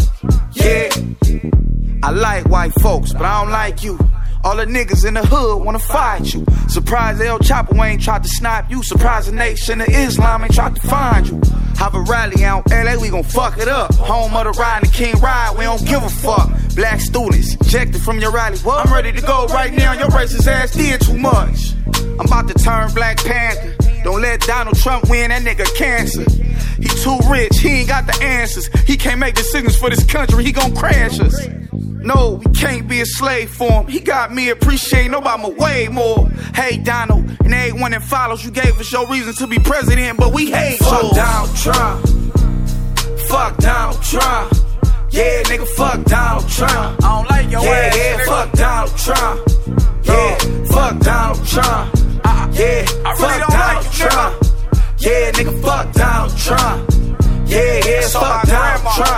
Yeah. 0.53 0.89
I 2.03 2.11
like 2.11 2.45
white 2.49 2.73
folks, 2.81 3.13
but 3.13 3.23
I 3.23 3.41
don't 3.41 3.51
like 3.51 3.83
you. 3.83 3.99
All 4.47 4.55
the 4.55 4.65
niggas 4.65 5.05
in 5.05 5.15
the 5.15 5.25
hood 5.25 5.65
wanna 5.65 5.77
fight 5.77 6.33
you. 6.33 6.45
Surprise 6.69 7.19
El 7.19 7.37
Chapo 7.39 7.85
ain't 7.85 8.01
tried 8.01 8.23
to 8.23 8.29
snipe 8.29 8.71
you. 8.71 8.81
Surprise 8.81 9.25
the 9.25 9.33
nation 9.33 9.81
of 9.81 9.89
Islam 9.89 10.41
ain't 10.45 10.53
tried 10.53 10.73
to 10.73 10.81
find 10.87 11.27
you. 11.27 11.41
Have 11.75 11.95
a 11.95 11.99
rally 11.99 12.45
out 12.45 12.63
LA, 12.71 12.95
we 12.95 13.09
gon' 13.09 13.23
fuck 13.23 13.57
it 13.57 13.67
up. 13.67 13.93
Home 13.95 14.33
of 14.33 14.45
the 14.45 14.51
ride 14.51 14.83
and 14.83 14.89
the 14.89 14.95
King 14.95 15.19
Ride, 15.19 15.53
we 15.57 15.65
don't 15.65 15.85
give 15.85 16.01
a 16.01 16.07
fuck. 16.07 16.49
Black 16.75 17.01
students, 17.01 17.55
ejected 17.55 18.01
from 18.01 18.19
your 18.19 18.31
rally. 18.31 18.57
What? 18.59 18.87
I'm 18.87 18.93
ready 18.93 19.11
to 19.11 19.21
go 19.21 19.47
right 19.47 19.73
now, 19.73 19.91
your 19.91 20.07
racist 20.11 20.47
ass 20.47 20.71
did 20.71 21.01
too 21.01 21.17
much. 21.17 21.73
I'm 22.17 22.25
about 22.25 22.47
to 22.47 22.53
turn 22.53 22.93
Black 22.93 23.17
Panther. 23.17 23.75
Don't 24.05 24.21
let 24.21 24.39
Donald 24.39 24.77
Trump 24.77 25.09
win, 25.09 25.29
that 25.29 25.41
nigga 25.41 25.65
cancer. 25.75 26.23
He 26.81 26.87
too 26.87 27.19
rich, 27.29 27.59
he 27.59 27.81
ain't 27.81 27.89
got 27.89 28.07
the 28.07 28.17
answers. 28.23 28.67
He 28.87 28.95
can't 28.95 29.19
make 29.19 29.35
decisions 29.35 29.75
for 29.75 29.89
this 29.89 30.05
country, 30.05 30.45
he 30.45 30.53
gon' 30.53 30.73
crash 30.73 31.19
us. 31.19 31.49
No, 32.03 32.41
we 32.43 32.51
can't 32.53 32.87
be 32.87 33.01
a 33.01 33.05
slave 33.05 33.49
for 33.49 33.69
him. 33.69 33.87
He 33.87 33.99
got 33.99 34.33
me 34.33 34.49
appreciating 34.49 35.11
Obama 35.11 35.55
way 35.57 35.87
more. 35.87 36.29
Hey, 36.55 36.77
Donald, 36.77 37.29
and 37.43 37.53
everyone 37.53 37.91
that 37.91 38.03
follows, 38.03 38.45
you 38.45 38.51
gave 38.51 38.79
us 38.79 38.91
your 38.91 39.07
reason 39.07 39.33
to 39.35 39.47
be 39.47 39.59
president, 39.59 40.17
but 40.17 40.33
we 40.33 40.51
hate 40.51 40.79
Fuck 40.79 41.03
yours. 41.03 41.15
Donald 41.15 41.55
Trump. 41.57 42.07
Fuck 43.27 43.57
Donald 43.57 44.03
Trump. 44.03 44.53
Yeah, 45.11 45.43
nigga, 45.43 45.67
fuck 45.69 46.03
Donald 46.05 46.49
Trump. 46.49 47.03
I 47.03 47.17
don't 47.17 47.29
like 47.29 47.51
your 47.51 47.61
yeah, 47.63 47.69
ass. 47.69 47.97
Yeah, 47.97 48.25
fuck 48.25 48.51
Donald 48.53 48.97
Trump. 48.97 49.37
Yeah, 50.03 50.37
fuck 50.65 50.99
Donald 50.99 51.47
Trump. 51.47 51.95
Uh, 52.23 52.47
yeah, 52.53 52.85
I 53.03 53.11
really 53.11 53.17
fuck 53.17 53.39
don't 53.39 53.49
Donald 53.49 53.75
like 53.75 53.85
you, 53.85 53.91
Trump. 53.99 54.35
Nigga. 54.37 54.53
Yeah, 54.99 55.31
nigga, 55.31 55.61
fuck 55.61 55.93
Donald 55.93 56.37
Trump. 56.37 56.79
Yeah, 57.49 57.81
yeah, 57.85 58.07
fuck 58.07 58.47
Donald 58.47 58.95
Trump. 58.95 59.16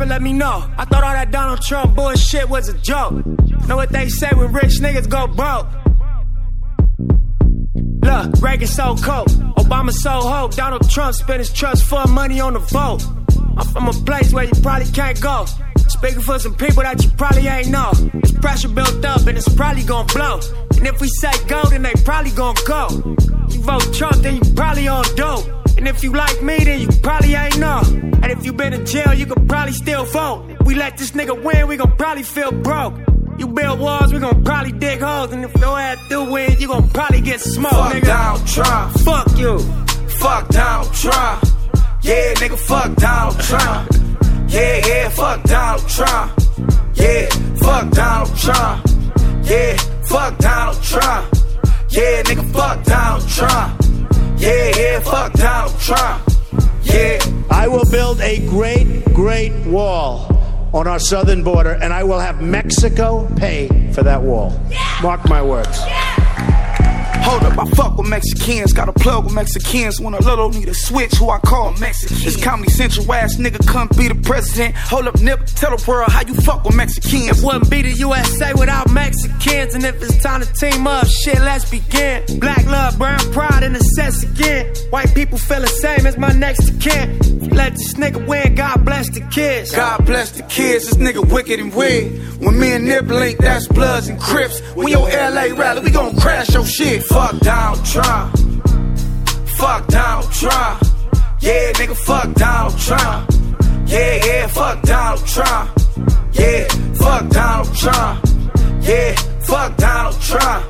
Tripping? 0.00 0.10
Let 0.10 0.22
me 0.22 0.32
know. 0.32 0.70
I 0.76 0.84
thought 0.84 1.04
all 1.04 1.12
that 1.12 1.30
Donald 1.30 1.62
Trump 1.62 1.94
bullshit 1.94 2.48
was 2.48 2.68
a 2.68 2.78
joke. 2.78 3.24
Know 3.66 3.76
what 3.76 3.90
they 3.90 4.08
say 4.08 4.30
when 4.34 4.52
rich 4.52 4.80
niggas 4.80 5.08
go 5.08 5.26
broke? 5.26 5.66
Look, 8.02 8.42
Reagan 8.42 8.66
so 8.66 8.96
cold, 8.96 9.28
Obama 9.58 9.92
so 9.92 10.10
hope. 10.10 10.54
Donald 10.54 10.88
Trump 10.90 11.14
spent 11.14 11.38
his 11.38 11.52
trust 11.52 11.84
fund 11.84 12.10
money 12.12 12.40
on 12.40 12.54
the 12.54 12.58
vote. 12.60 13.04
I'm 13.56 13.66
from 13.66 13.88
a 13.88 13.92
place 13.92 14.32
where 14.32 14.44
you 14.44 14.52
probably 14.62 14.90
can't 14.90 15.20
go. 15.20 15.46
Speaking 15.88 16.22
for 16.22 16.38
some 16.38 16.54
people 16.54 16.82
that 16.82 17.02
you 17.04 17.10
probably 17.10 17.46
ain't 17.46 17.68
know. 17.68 17.92
There's 17.92 18.32
pressure 18.32 18.68
built 18.68 19.04
up 19.04 19.26
and 19.26 19.36
it's 19.36 19.52
probably 19.54 19.82
gonna 19.82 20.12
blow. 20.12 20.40
And 20.76 20.86
if 20.86 21.00
we 21.00 21.08
say 21.08 21.32
go, 21.46 21.62
then 21.64 21.82
they 21.82 21.92
probably 22.04 22.30
gonna 22.30 22.58
go. 22.66 22.88
You 23.50 23.60
vote 23.60 23.92
Trump, 23.92 24.16
then 24.16 24.36
you 24.36 24.54
probably 24.54 24.88
on 24.88 25.04
dope. 25.14 25.59
And 25.80 25.88
if 25.88 26.04
you 26.04 26.12
like 26.12 26.42
me, 26.42 26.58
then 26.58 26.78
you 26.78 26.88
probably 27.02 27.32
ain't 27.32 27.58
know. 27.58 27.80
And 27.82 28.26
if 28.26 28.44
you 28.44 28.52
been 28.52 28.74
in 28.74 28.84
jail, 28.84 29.14
you 29.14 29.24
could 29.24 29.48
probably 29.48 29.72
still 29.72 30.04
vote. 30.04 30.44
We 30.66 30.74
let 30.74 30.98
this 30.98 31.12
nigga 31.12 31.42
win, 31.42 31.68
we 31.68 31.78
gon' 31.78 31.96
probably 31.96 32.22
feel 32.22 32.52
broke. 32.52 32.98
You 33.38 33.48
build 33.48 33.80
walls, 33.80 34.12
we 34.12 34.18
gon' 34.18 34.44
probably 34.44 34.72
dig 34.72 35.00
holes. 35.00 35.32
And 35.32 35.42
if 35.42 35.56
your 35.56 35.80
ass 35.80 35.96
do 36.10 36.30
win, 36.30 36.54
you 36.60 36.68
gon' 36.68 36.90
probably 36.90 37.22
get 37.22 37.40
smoked, 37.40 37.74
fuck 37.74 37.92
nigga. 37.94 38.04
Donald 38.04 38.46
Trump. 38.46 38.98
Fuck 38.98 39.38
you. 39.38 39.58
Fuck 40.18 40.48
Donald 40.48 40.92
Trump. 40.92 41.44
Yeah, 42.02 42.34
nigga, 42.34 42.58
fuck 42.58 42.94
Donald 42.96 43.40
Trump. 43.40 43.90
Yeah, 44.48 44.86
yeah, 44.86 45.08
fuck 45.08 45.42
Donald 45.44 45.88
Trump. 45.88 46.32
Yeah, 46.92 47.26
fuck 47.56 47.90
Donald 47.90 48.36
Trump. 48.36 48.86
Yeah, 49.44 49.76
fuck 50.04 50.36
Donald 50.36 50.82
Trump. 50.82 51.34
Yeah, 51.88 52.22
nigga, 52.24 52.52
fuck 52.52 52.84
Donald 52.84 53.26
Trump. 53.30 53.89
Yeah, 54.40 54.72
yeah, 54.74 55.00
fuck 55.00 55.32
Donald 55.34 55.78
Trump. 55.80 56.22
Yeah. 56.82 57.18
I 57.50 57.68
will 57.68 57.84
build 57.90 58.20
a 58.22 58.38
great, 58.48 59.04
great 59.12 59.52
wall 59.66 60.26
on 60.72 60.86
our 60.86 60.98
southern 60.98 61.44
border, 61.44 61.72
and 61.72 61.92
I 61.92 62.04
will 62.04 62.18
have 62.20 62.40
Mexico 62.40 63.28
pay 63.36 63.68
for 63.92 64.02
that 64.02 64.22
wall. 64.22 64.58
Yeah. 64.70 64.98
Mark 65.02 65.28
my 65.28 65.42
words. 65.42 65.78
Yeah. 65.86 66.19
Hold 67.22 67.44
up, 67.44 67.58
I 67.58 67.70
fuck 67.70 67.96
with 67.96 68.08
Mexicans. 68.08 68.72
Got 68.72 68.88
a 68.88 68.92
plug 68.92 69.24
with 69.24 69.34
Mexicans. 69.34 70.00
When 70.00 70.14
a 70.14 70.20
little 70.20 70.50
need 70.50 70.68
a 70.68 70.74
switch, 70.74 71.12
who 71.14 71.30
I 71.30 71.38
call 71.38 71.72
Mexican. 71.74 72.16
This 72.18 72.42
Comedy 72.42 72.70
Central 72.70 73.12
ass 73.12 73.36
nigga 73.36 73.66
come 73.66 73.88
be 73.96 74.08
the 74.08 74.14
president. 74.14 74.74
Hold 74.76 75.06
up, 75.08 75.20
Nip, 75.20 75.44
tell 75.46 75.76
the 75.76 75.84
world 75.86 76.10
how 76.10 76.22
you 76.22 76.34
fuck 76.34 76.64
with 76.64 76.76
Mexicans. 76.76 77.38
It 77.38 77.44
wouldn't 77.44 77.70
be 77.70 77.82
the 77.82 77.92
USA 77.92 78.54
without 78.54 78.90
Mexicans. 78.90 79.74
And 79.74 79.84
if 79.84 80.02
it's 80.02 80.22
time 80.22 80.40
to 80.40 80.52
team 80.54 80.86
up, 80.86 81.06
shit, 81.06 81.38
let's 81.40 81.70
begin. 81.70 82.24
Black 82.38 82.64
love, 82.66 82.98
brown 82.98 83.20
pride, 83.32 83.62
and 83.62 83.74
the 83.74 83.80
sense 83.80 84.22
again. 84.22 84.74
White 84.90 85.14
people 85.14 85.38
feel 85.38 85.60
the 85.60 85.66
same 85.66 86.06
as 86.06 86.16
my 86.16 86.32
next 86.32 86.80
kin. 86.80 87.18
Let 87.50 87.72
this 87.72 87.94
nigga 87.94 88.26
win, 88.26 88.54
God 88.54 88.84
bless 88.84 89.10
the 89.10 89.20
kids. 89.20 89.74
God 89.74 90.06
bless 90.06 90.30
the 90.32 90.42
kids, 90.44 90.86
this 90.86 90.94
nigga 90.96 91.30
wicked 91.30 91.60
and 91.60 91.74
weird. 91.74 92.12
When 92.40 92.58
me 92.58 92.72
and 92.72 92.86
Nip 92.86 93.06
link, 93.06 93.38
that's 93.38 93.66
Bloods 93.68 94.08
and 94.08 94.18
Crips. 94.18 94.60
When 94.74 94.88
your 94.88 95.08
LA 95.08 95.54
rally, 95.56 95.82
we 95.82 95.90
gon' 95.90 96.16
crash 96.16 96.54
your 96.54 96.64
shit. 96.64 97.02
Fuck 97.12 97.34
Donald 97.40 97.84
Trump. 97.92 98.30
Fuck 99.58 99.86
Donald 99.88 100.32
Trump. 100.40 100.78
Yeah, 101.40 101.72
nigga, 101.78 101.96
fuck 101.96 102.28
Donald 102.34 102.78
Trump. 102.86 103.30
Yeah, 103.86 104.24
yeah, 104.26 104.46
fuck 104.46 104.82
Donald 104.82 105.26
Trump. 105.26 105.66
Yeah, 106.32 106.68
fuck 107.02 107.28
Donald 107.30 107.74
Trump. 107.80 108.16
Yeah, 108.88 109.14
fuck 109.48 109.76
Donald 109.76 110.20
Trump. 110.28 110.62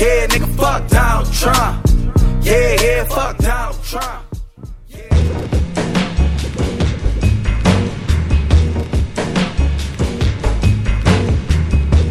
Yeah, 0.00 0.26
nigga, 0.32 0.48
fuck 0.60 0.88
Donald 0.88 1.32
Trump. 1.40 1.86
Yeah, 2.42 2.82
yeah, 2.82 3.04
fuck 3.04 3.36
Donald 3.38 3.82
Trump. 3.90 4.26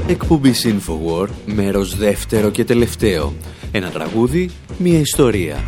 Εκπομπή 0.08 0.54
Infowar, 0.63 1.28
μέρος 1.45 1.95
δεύτερο 1.95 2.49
και 2.49 2.63
τελευταίο. 2.63 3.34
Ένα 3.76 3.90
τραγούδι, 3.90 4.50
μια 4.78 5.00
ιστορία. 5.00 5.64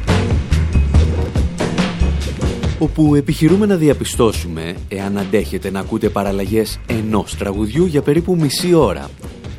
Όπου 2.79 3.15
επιχειρούμε 3.15 3.65
να 3.65 3.75
διαπιστώσουμε 3.75 4.75
εάν 4.87 5.17
αντέχετε 5.17 5.71
να 5.71 5.79
ακούτε 5.79 6.09
παραλλαγές 6.09 6.79
ενός 6.87 7.35
τραγουδιού 7.37 7.85
για 7.85 8.01
περίπου 8.01 8.35
μισή 8.35 8.73
ώρα. 8.73 9.09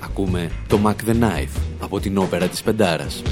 Ακούμε 0.00 0.50
το 0.66 0.78
Mac 0.84 1.10
the 1.10 1.12
Knife 1.12 1.60
από 1.80 2.00
την 2.00 2.18
όπερα 2.18 2.46
της 2.46 2.62
Πεντάρας. 2.62 3.22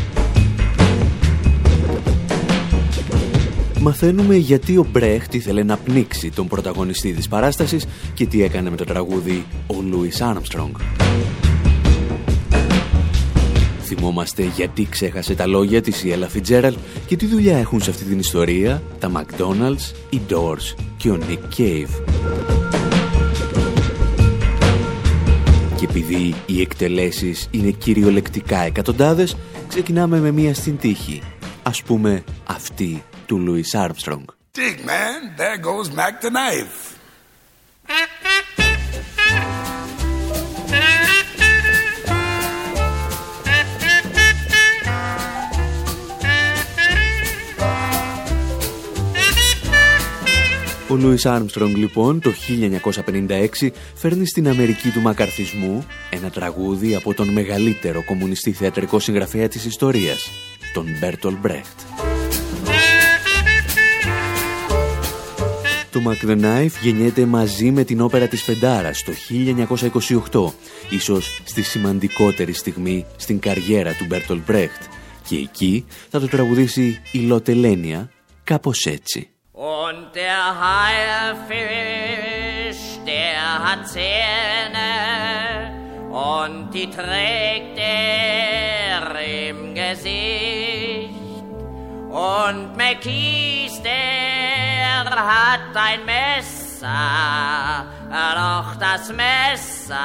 Μαθαίνουμε 3.81 4.37
γιατί 4.37 4.77
ο 4.77 4.87
Μπρέχτ 4.91 5.35
ήθελε 5.35 5.63
να 5.63 5.77
πνίξει 5.77 6.31
τον 6.31 6.47
πρωταγωνιστή 6.47 7.13
της 7.13 7.29
παράστασης 7.29 7.87
και 8.15 8.27
τι 8.27 8.43
έκανε 8.43 8.71
με 8.71 8.77
το 8.77 8.85
τραγούδι 8.85 9.45
ο 9.67 9.75
Λούις 9.83 10.21
Άρμστρονγκ. 10.21 10.75
Θυμόμαστε 13.87 14.43
γιατί 14.43 14.87
ξέχασε 14.91 15.35
τα 15.35 15.47
λόγια 15.47 15.81
της 15.81 16.05
η 16.05 16.15
Ella 16.19 16.37
Fitzgerald 16.37 16.75
και 17.07 17.17
τι 17.17 17.27
δουλειά 17.27 17.59
έχουν 17.59 17.83
σε 17.83 17.91
αυτή 17.91 18.05
την 18.05 18.19
ιστορία 18.19 18.83
τα 18.99 19.11
McDonald's, 19.15 19.95
οι 20.11 20.21
Doors 20.31 20.75
και 20.97 21.11
ο 21.11 21.19
Nick 21.29 21.61
Cave. 21.61 22.03
Και 25.77 25.85
επειδή 25.85 26.35
οι 26.47 26.61
εκτελέσεις 26.61 27.49
είναι 27.51 27.71
κυριολεκτικά 27.71 28.59
εκατοντάδες, 28.59 29.37
ξεκινάμε 29.69 30.21
με 30.21 30.31
μία 30.31 30.55
στην 30.55 30.79
τύχη. 30.79 31.23
Ας 31.63 31.83
πούμε 31.83 32.25
αυτή 32.47 33.03
του 33.27 33.45
Louis 33.47 33.81
Armstrong. 33.81 34.25
Dig 34.55 34.79
man, 34.87 35.37
there 35.37 35.59
goes 35.59 35.89
Mac 35.97 36.21
the 36.23 36.31
knife. 36.31 36.86
Ο 50.89 50.95
Λούις 50.95 51.27
Άρμστρονγκ 51.27 51.77
λοιπόν 51.77 52.21
το 52.21 52.33
1956 53.61 53.69
φέρνει 53.95 54.27
στην 54.27 54.49
Αμερική 54.49 54.91
του 54.91 55.01
μακαρθισμού 55.01 55.87
ένα 56.11 56.31
τραγούδι 56.31 56.95
από 56.95 57.15
τον 57.15 57.29
μεγαλύτερο 57.29 58.05
κομμουνιστή 58.05 58.53
θεατρικό 58.53 58.99
συγγραφέα 58.99 59.49
της 59.49 59.65
ιστορίας, 59.65 60.31
τον 60.73 60.87
Μπέρτολ 61.01 61.35
Μπρέχτ. 61.41 61.81
Το 65.91 66.01
Mack 66.05 66.29
the 66.29 66.41
Knife 66.41 66.83
γεννιέται 66.83 67.27
μαζί 67.27 67.71
με 67.71 67.85
την 67.85 68.01
όπερα 68.01 68.27
της 68.27 68.45
Πεντάρας 68.45 69.03
το 69.03 69.13
1928, 70.31 70.53
ίσως 70.91 71.43
στη 71.45 71.63
σημαντικότερη 71.63 72.53
στιγμή 72.53 73.07
στην 73.17 73.39
καριέρα 73.39 73.93
του 73.93 74.05
Μπέρτολ 74.05 74.41
Μπρέχτ 74.47 74.83
και 75.29 75.37
εκεί 75.37 75.85
θα 76.11 76.21
το 76.21 76.29
τραγουδήσει 76.29 77.01
η 77.13 77.19
Λότε 77.19 77.55
Λένια 77.55 78.11
κάπως 78.45 78.87
έτσι. 78.87 79.31
Und 79.57 80.15
der 80.15 80.55
Haifisch, 80.61 81.49
der 83.07 83.65
hat 83.65 83.89
Zähne 83.89 85.73
und 86.11 86.71
die 86.75 86.91
trägt 86.91 87.79
er 87.79 89.19
im 89.49 89.75
Gesicht. 89.75 91.09
Und 92.11 92.77
McKees, 92.77 93.81
der 93.81 95.07
hat 95.09 95.75
ein 95.75 96.05
Messer, 96.05 97.87
doch 98.11 98.77
das 98.79 99.11
Messer 99.11 99.97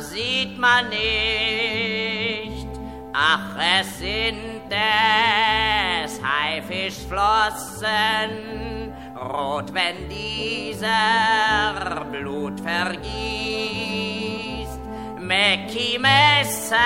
sieht 0.00 0.58
man 0.58 0.88
nicht. 0.88 2.68
Ach, 3.12 3.58
es 3.58 3.98
sind 3.98 4.60
des 6.20 6.22
Haifischflossen, 6.22 8.92
rot, 9.16 9.72
wenn 9.72 10.08
dieser 10.08 12.04
Blut 12.10 12.60
vergießt. 12.60 13.08
Mackie 15.18 15.98
Messer 15.98 16.76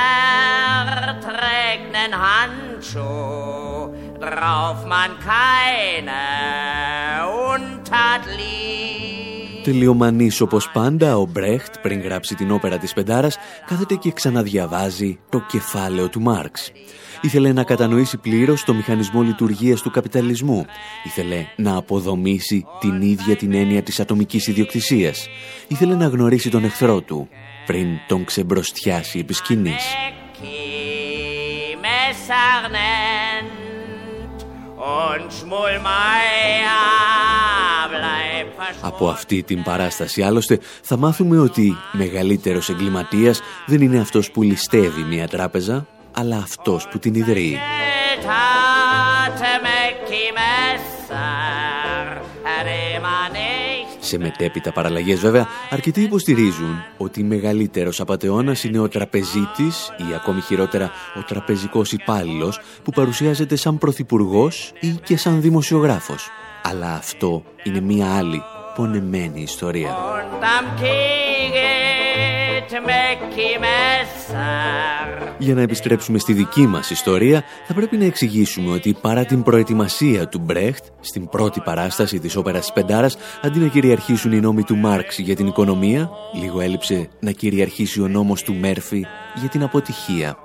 trägt 1.20 1.92
nen 1.92 2.14
Handschuh, 2.14 3.92
drauf 4.20 4.86
man 4.86 5.18
keine 5.20 7.26
Untat 7.26 8.26
liegt. 8.36 9.13
Τελειομανής 9.64 10.40
όπως 10.40 10.70
πάντα, 10.70 11.16
ο 11.16 11.26
Μπρέχτ 11.26 11.74
πριν 11.82 12.00
γράψει 12.00 12.34
την 12.34 12.50
όπερα 12.50 12.78
της 12.78 12.92
Πεντάρας 12.92 13.36
κάθεται 13.66 13.94
και 13.94 14.12
ξαναδιαβάζει 14.12 15.18
το 15.28 15.44
κεφάλαιο 15.48 16.08
του 16.08 16.20
Μάρξ. 16.20 16.72
Ήθελε 17.20 17.52
να 17.52 17.64
κατανοήσει 17.64 18.16
πλήρως 18.16 18.64
το 18.64 18.74
μηχανισμό 18.74 19.22
λειτουργίας 19.22 19.82
του 19.82 19.90
καπιταλισμού. 19.90 20.64
Ήθελε 21.04 21.46
να 21.56 21.76
αποδομήσει 21.76 22.66
την 22.80 23.02
ίδια 23.02 23.36
την 23.36 23.54
έννοια 23.54 23.82
της 23.82 24.00
ατομικής 24.00 24.46
ιδιοκτησίας. 24.46 25.26
Ήθελε 25.68 25.94
να 25.94 26.06
γνωρίσει 26.06 26.50
τον 26.50 26.64
εχθρό 26.64 27.00
του 27.00 27.28
πριν 27.66 27.86
τον 28.08 28.24
ξεμπροστιάσει 28.24 29.18
επί 29.18 29.32
σκηνής. 29.32 29.84
Από 38.80 39.08
αυτή 39.08 39.42
την 39.42 39.62
παράσταση 39.62 40.22
άλλωστε 40.22 40.58
θα 40.82 40.96
μάθουμε 40.96 41.38
ότι 41.38 41.76
μεγαλύτερος 41.92 42.68
εγκληματίας 42.68 43.40
δεν 43.66 43.80
είναι 43.80 44.00
αυτός 44.00 44.30
που 44.30 44.42
ληστεύει 44.42 45.02
μια 45.02 45.28
τράπεζα, 45.28 45.86
αλλά 46.12 46.36
αυτός 46.36 46.88
που 46.88 46.98
την 46.98 47.14
ιδρύει. 47.14 47.58
Σε 53.98 54.18
μετέπειτα 54.18 54.72
παραλλαγές 54.72 55.20
βέβαια, 55.20 55.46
αρκετοί 55.70 56.02
υποστηρίζουν 56.02 56.82
ότι 56.96 57.22
μεγαλύτερος 57.22 58.00
απατεώνας 58.00 58.64
είναι 58.64 58.78
ο 58.78 58.88
τραπεζίτης 58.88 59.92
ή 59.96 60.14
ακόμη 60.14 60.40
χειρότερα 60.40 60.90
ο 61.18 61.22
τραπεζικός 61.22 61.92
υπάλληλος 61.92 62.60
που 62.82 62.90
παρουσιάζεται 62.90 63.56
σαν 63.56 63.78
πρωθυπουργός 63.78 64.72
ή 64.80 64.88
και 65.04 65.16
σαν 65.16 65.40
δημοσιογράφος. 65.40 66.28
Αλλά 66.62 66.94
αυτό 66.94 67.44
είναι 67.62 67.80
μία 67.80 68.16
άλλη 68.16 68.42
πονεμένη 68.76 69.40
ιστορία. 69.42 69.96
Για 75.38 75.54
να 75.54 75.60
επιστρέψουμε 75.60 76.18
στη 76.18 76.32
δική 76.32 76.66
μας 76.66 76.90
ιστορία, 76.90 77.42
θα 77.66 77.74
πρέπει 77.74 77.96
να 77.96 78.04
εξηγήσουμε 78.04 78.74
ότι 78.74 78.96
παρά 79.00 79.24
την 79.24 79.42
προετοιμασία 79.42 80.28
του 80.28 80.38
Μπρέχτ, 80.38 80.84
στην 81.00 81.28
πρώτη 81.28 81.60
παράσταση 81.60 82.18
της 82.18 82.36
όπερας 82.36 82.72
Πεντάρας, 82.72 83.16
αντί 83.42 83.58
να 83.58 83.66
κυριαρχήσουν 83.66 84.32
οι 84.32 84.40
νόμοι 84.40 84.62
του 84.62 84.76
Μάρξ 84.76 85.18
για 85.18 85.36
την 85.36 85.46
οικονομία, 85.46 86.10
λίγο 86.40 86.60
έλειψε 86.60 87.08
να 87.20 87.30
κυριαρχήσει 87.30 88.00
ο 88.00 88.08
νόμος 88.08 88.42
του 88.42 88.54
Μέρφυ 88.54 89.06
για 89.34 89.48
την 89.48 89.62
αποτυχία. 89.62 90.36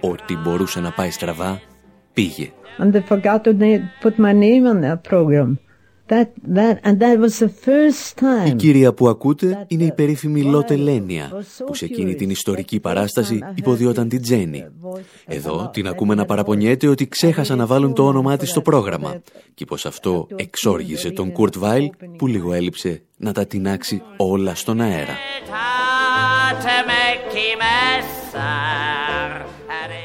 Ό,τι 0.00 0.36
μπορούσε 0.36 0.80
να 0.80 0.90
πάει 0.90 1.10
στραβά, 1.10 1.60
πήγε. 2.12 2.50
And 2.78 2.92
they 2.92 3.00
forgot 3.00 3.42
to 3.44 3.52
put 4.02 4.18
my 4.18 4.32
name 4.32 4.66
on 4.66 4.80
that 4.82 5.02
program. 5.02 5.65
Η 8.46 8.54
κύρια 8.56 8.92
που 8.92 9.08
ακούτε 9.08 9.64
είναι 9.68 9.84
η 9.84 9.92
περίφημη 9.92 10.42
Λότε 10.42 10.76
Λένια, 10.76 11.30
που 11.66 11.74
σε 11.74 11.84
εκείνη 11.84 12.14
την 12.14 12.30
ιστορική 12.30 12.80
παράσταση 12.80 13.40
υποδιόταν 13.54 14.08
την 14.08 14.22
Τζέννη. 14.22 14.66
Εδώ 15.26 15.70
την 15.72 15.88
ακούμε 15.88 16.14
να 16.14 16.24
παραπονιέται 16.24 16.88
ότι 16.88 17.08
ξέχασαν 17.08 17.58
να 17.58 17.66
βάλουν 17.66 17.94
το 17.94 18.06
όνομά 18.06 18.36
της 18.36 18.50
στο 18.50 18.62
πρόγραμμα 18.62 19.22
και 19.54 19.64
πως 19.64 19.86
αυτό 19.86 20.26
εξόργησε 20.36 21.10
τον 21.10 21.32
Κουρτ 21.32 21.58
Βάιλ 21.58 21.90
που 22.16 22.26
λίγο 22.26 22.52
έλειψε 22.52 23.02
να 23.16 23.32
τα 23.32 23.46
τεινάξει 23.46 24.02
όλα 24.16 24.54
στον 24.54 24.80
αέρα. 24.80 25.16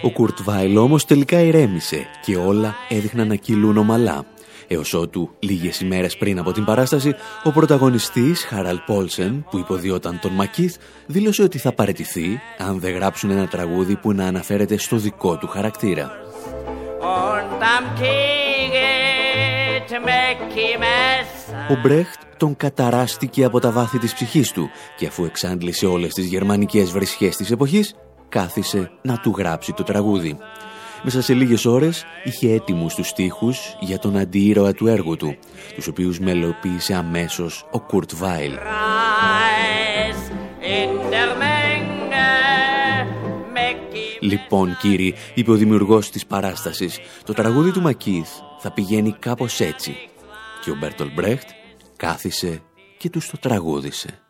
Ο 0.01 0.11
Κουρτ 0.11 0.41
Βάιλ 0.43 0.77
όμως 0.77 1.05
τελικά 1.05 1.39
ηρέμησε 1.39 2.05
και 2.25 2.35
όλα 2.35 2.75
έδειχναν 2.89 3.27
να 3.27 3.35
κυλούν 3.35 3.77
ομαλά 3.77 4.25
έως 4.71 4.93
ότου 4.93 5.29
λίγες 5.39 5.79
ημέρες 5.79 6.17
πριν 6.17 6.39
από 6.39 6.51
την 6.51 6.65
παράσταση, 6.65 7.15
ο 7.43 7.51
πρωταγωνιστής 7.51 8.45
Χαραλ 8.45 8.79
Πόλσεν, 8.85 9.45
που 9.49 9.57
υποδιόταν 9.57 10.19
τον 10.21 10.31
Μακίθ, 10.31 10.75
δήλωσε 11.05 11.43
ότι 11.43 11.57
θα 11.57 11.71
παραιτηθεί 11.71 12.39
αν 12.57 12.79
δεν 12.79 12.93
γράψουν 12.93 13.29
ένα 13.29 13.47
τραγούδι 13.47 13.95
που 13.95 14.13
να 14.13 14.25
αναφέρεται 14.25 14.77
στο 14.77 14.97
δικό 14.97 15.37
του 15.37 15.47
χαρακτήρα. 15.47 16.11
Ο 21.69 21.79
Μπρέχτ 21.81 22.21
τον 22.37 22.55
καταράστηκε 22.55 23.43
από 23.43 23.59
τα 23.59 23.71
βάθη 23.71 23.97
της 23.97 24.13
ψυχής 24.13 24.51
του 24.51 24.69
και 24.97 25.05
αφού 25.05 25.25
εξάντλησε 25.25 25.85
όλες 25.85 26.13
τις 26.13 26.25
γερμανικές 26.25 26.91
βρισχές 26.91 27.35
της 27.35 27.51
εποχής, 27.51 27.95
κάθισε 28.29 28.91
να 29.01 29.17
του 29.17 29.33
γράψει 29.37 29.73
το 29.73 29.83
τραγούδι. 29.83 30.37
Μέσα 31.03 31.21
σε 31.21 31.33
λίγες 31.33 31.65
ώρες 31.65 32.05
είχε 32.23 32.53
έτοιμους 32.53 32.95
τους 32.95 33.07
στίχους 33.07 33.59
για 33.79 33.99
τον 33.99 34.17
αντίήρωα 34.17 34.73
του 34.73 34.87
έργου 34.87 35.15
του, 35.15 35.35
τους 35.75 35.87
οποίους 35.87 36.19
μελοποίησε 36.19 36.93
αμέσως 36.93 37.65
ο 37.71 37.79
Κουρτ 37.79 38.11
Βάιλ. 38.15 38.53
Λοιπόν 44.19 44.77
κύριοι, 44.81 45.15
είπε 45.33 45.51
ο 45.51 45.55
δημιουργός 45.55 46.09
της 46.09 46.25
παράστασης, 46.25 46.99
το 47.23 47.33
τραγούδι 47.33 47.71
του 47.71 47.81
Μακίθ 47.81 48.29
θα 48.59 48.71
πηγαίνει 48.71 49.15
κάπως 49.19 49.59
έτσι. 49.59 49.95
Και 50.63 50.71
ο 50.71 50.75
Μπέρτολ 50.79 51.11
Μπρέχτ 51.13 51.49
κάθισε 51.97 52.61
και 52.97 53.09
τους 53.09 53.29
το 53.29 53.37
τραγούδισε. 53.37 54.20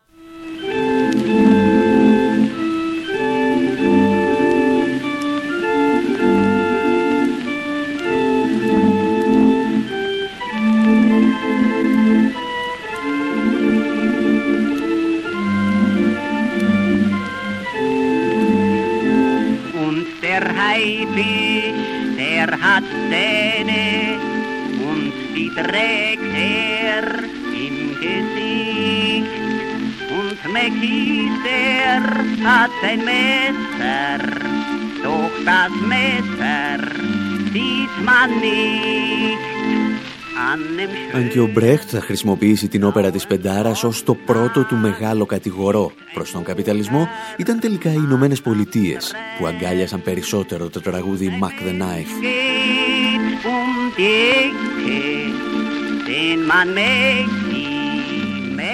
Αν 41.14 41.28
και 41.28 41.40
ο 41.40 41.46
Μπρέχτ 41.46 41.88
θα 41.90 42.00
χρησιμοποιήσει 42.00 42.68
την 42.68 42.84
όπερα 42.84 43.10
της 43.10 43.26
Πεντάρας 43.26 43.84
ως 43.84 44.02
το 44.02 44.14
πρώτο 44.14 44.64
του 44.64 44.76
μεγάλο 44.76 45.26
κατηγορό 45.26 45.92
προς 46.14 46.30
τον 46.30 46.42
καπιταλισμό, 46.42 47.08
ήταν 47.36 47.60
τελικά 47.60 47.90
οι 47.90 48.00
Ηνωμένες 48.04 48.40
Πολιτείες 48.40 49.12
που 49.38 49.46
αγκάλιασαν 49.46 50.02
περισσότερο 50.02 50.68
το 50.68 50.80
τραγούδι 50.80 51.38
Mac 51.42 51.66
the 51.66 51.82
Knife. 51.82 52.24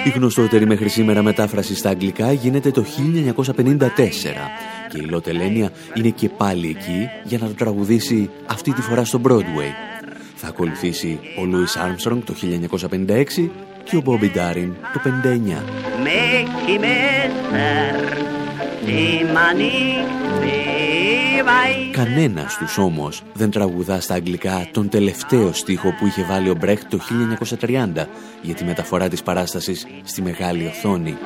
Η 0.05 0.09
γνωστότερη 0.09 0.65
μέχρι 0.65 0.89
σήμερα 0.89 1.21
μετάφραση 1.21 1.75
στα 1.75 1.89
αγγλικά 1.89 2.31
γίνεται 2.31 2.71
το 2.71 2.85
1954 3.55 3.87
και 4.89 4.97
η 4.97 5.01
Λότελένια 5.01 5.71
είναι 5.93 6.09
και 6.09 6.29
πάλι 6.29 6.67
εκεί 6.69 7.09
για 7.23 7.37
να 7.37 7.47
το 7.47 7.53
τραγουδήσει 7.53 8.29
αυτή 8.45 8.73
τη 8.73 8.81
φορά 8.81 9.05
στο 9.05 9.21
Broadway 9.23 9.98
θα 10.41 10.47
ακολουθήσει 10.47 11.19
ο 11.39 11.43
Λούις 11.43 11.75
Άρμστρονγκ 11.75 12.21
το 12.23 12.33
1956 13.07 13.49
και 13.83 13.95
ο 13.95 14.01
Μπόμπι 14.01 14.31
Ντάριν 14.31 14.75
το 14.93 15.01
59. 15.03 15.63
Κανένας 21.91 22.57
τους 22.57 22.77
όμως 22.77 23.23
δεν 23.33 23.51
τραγουδά 23.51 24.01
στα 24.01 24.13
αγγλικά 24.13 24.67
τον 24.71 24.89
τελευταίο 24.89 25.53
στίχο 25.53 25.93
που 25.99 26.07
είχε 26.07 26.23
βάλει 26.23 26.49
ο 26.49 26.55
Μπρέχτ 26.55 26.89
το 26.89 26.99
1930 27.59 28.05
για 28.41 28.55
τη 28.55 28.63
μεταφορά 28.63 29.07
της 29.07 29.23
παράστασης 29.23 29.87
στη 30.03 30.21
μεγάλη 30.21 30.65
οθόνη. 30.67 31.17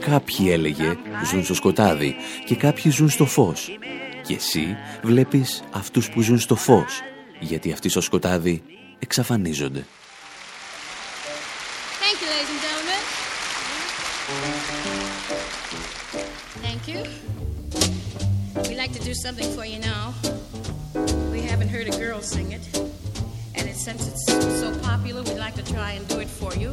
Κάποιοι 0.00 0.48
έλεγε 0.50 0.96
ζουν 1.30 1.44
στο 1.44 1.54
σκοτάδι 1.54 2.14
και 2.44 2.54
κάποιοι 2.54 2.90
ζουν 2.90 3.08
στο 3.08 3.24
φως. 3.24 3.78
Και 4.26 4.34
εσύ 4.34 4.76
βλέπεις 5.02 5.62
αυτούς 5.72 6.10
που 6.10 6.20
ζουν 6.20 6.38
στο 6.38 6.56
φως, 6.56 7.02
γιατί 7.40 7.72
αυτοί 7.72 7.88
στο 7.88 8.00
σκοτάδι 8.00 8.62
εξαφανίζονται. 8.98 9.86
Thank 12.00 12.20
you, 12.22 12.28
ladies 12.34 12.50
and 12.54 12.60
gentlemen. 12.66 13.02
Thank 16.66 16.82
you. 16.90 17.00
We'd 18.68 18.80
like 18.84 18.94
to 18.98 19.04
do 19.10 19.14
something 19.24 19.48
for 19.56 19.64
you 19.72 19.78
now. 19.94 20.04
We 21.34 21.40
haven't 21.50 21.70
heard 21.74 21.86
a 21.94 21.96
girl 22.04 22.20
sing 22.34 22.48
it. 22.58 22.64
And 23.56 23.64
it, 23.70 23.76
since 23.86 24.02
it's 24.10 24.24
so 24.62 24.68
popular, 24.90 25.20
we'd 25.28 25.42
like 25.46 25.56
to 25.62 25.66
try 25.74 25.90
and 25.96 26.02
do 26.12 26.18
it 26.24 26.30
for 26.40 26.52
you. 26.62 26.70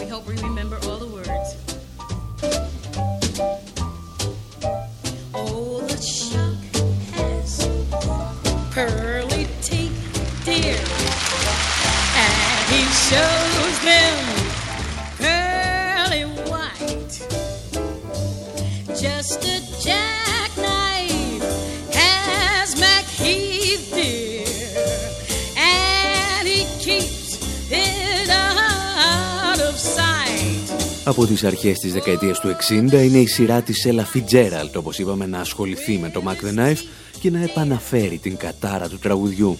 We 0.00 0.06
hope 0.12 0.24
we 0.32 0.36
remember 0.48 0.76
all 0.86 0.98
the 1.04 1.10
words. 1.18 1.69
Από 31.04 31.26
τις 31.26 31.44
αρχές 31.44 31.78
της 31.78 31.92
δεκαετίας 31.92 32.40
του 32.40 32.48
60 32.48 32.72
είναι 32.72 33.18
η 33.18 33.26
σειρά 33.26 33.62
της 33.62 33.84
Ελαφιτζέραλτ. 33.84 34.76
Όπως 34.76 34.98
είπαμε, 34.98 35.26
να 35.26 35.40
ασχοληθεί 35.40 35.98
με 35.98 36.10
το 36.10 36.22
Mac 36.26 36.30
the 36.30 36.58
Knife 36.58 36.82
και 37.20 37.30
να 37.30 37.42
επαναφέρει 37.42 38.18
την 38.18 38.36
κατάρα 38.36 38.88
του 38.88 38.98
τραγουδιού. 38.98 39.58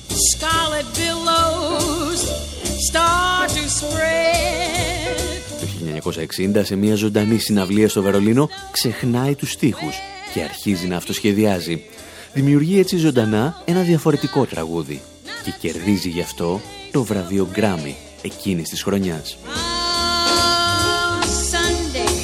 1960 6.05 6.61
σε 6.63 6.77
μια 6.77 6.95
ζωντανή 6.95 7.39
συναυλία 7.39 7.89
στο 7.89 8.03
Βερολίνο 8.03 8.49
ξεχνάει 8.71 9.35
τους 9.35 9.51
στίχους 9.51 9.97
και 10.33 10.43
αρχίζει 10.43 10.87
να 10.87 10.97
αυτοσχεδιάζει. 10.97 11.83
Δημιουργεί 12.33 12.79
έτσι 12.79 12.97
ζωντανά 12.97 13.63
ένα 13.65 13.81
διαφορετικό 13.83 14.45
τραγούδι 14.45 15.01
και 15.45 15.53
κερδίζει 15.61 16.09
γι' 16.09 16.21
αυτό 16.21 16.61
το 16.91 17.03
βραβείο 17.03 17.49
Grammy 17.55 17.95
εκείνης 18.23 18.69
της 18.69 18.83
χρονιάς. 18.83 19.39
Ah, 19.47 19.61
Sunday, 21.53 22.15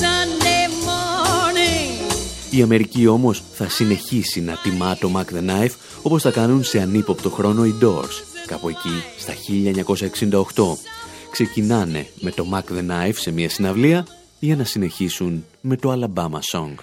Sunday 0.00 0.66
morning. 0.86 2.14
Η 2.50 2.62
Αμερική 2.62 3.06
όμως 3.06 3.42
θα 3.52 3.68
συνεχίσει 3.68 4.40
να 4.40 4.58
τιμά 4.62 4.96
το 4.96 5.10
Mac 5.16 5.34
the 5.34 5.50
Knife 5.50 5.74
όπως 6.02 6.22
θα 6.22 6.30
κάνουν 6.30 6.64
σε 6.64 6.80
ανύποπτο 6.80 7.30
χρόνο 7.30 7.64
οι 7.64 7.74
Doors, 7.82 8.22
κάπου 8.46 8.68
εκεί 8.68 9.02
στα 9.18 9.32
1968. 9.34 10.78
Ξεκινάνε 11.34 12.06
με 12.20 12.30
το 12.30 12.46
Mac 12.52 12.72
the 12.72 12.90
Knife 12.90 13.14
σε 13.14 13.30
μια 13.30 13.48
συναυλία 13.48 14.06
για 14.38 14.56
να 14.56 14.64
συνεχίσουν 14.64 15.44
με 15.60 15.76
το 15.76 15.92
Alabama 15.92 16.38
Song. 16.52 16.74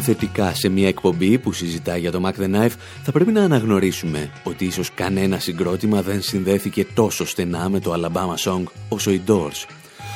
Παρενθετικά 0.00 0.54
σε 0.54 0.68
μια 0.68 0.88
εκπομπή 0.88 1.38
που 1.38 1.52
συζητά 1.52 1.96
για 1.96 2.10
το 2.10 2.20
Mac 2.24 2.40
the 2.40 2.54
Knife 2.54 2.74
θα 3.02 3.12
πρέπει 3.12 3.32
να 3.32 3.42
αναγνωρίσουμε 3.42 4.30
ότι 4.42 4.64
ίσως 4.64 4.90
κανένα 4.94 5.38
συγκρότημα 5.38 6.02
δεν 6.02 6.22
συνδέθηκε 6.22 6.86
τόσο 6.94 7.26
στενά 7.26 7.68
με 7.68 7.80
το 7.80 7.92
Alabama 7.92 8.50
Song 8.50 8.62
όσο 8.88 9.10
οι 9.10 9.22
Doors. 9.26 9.66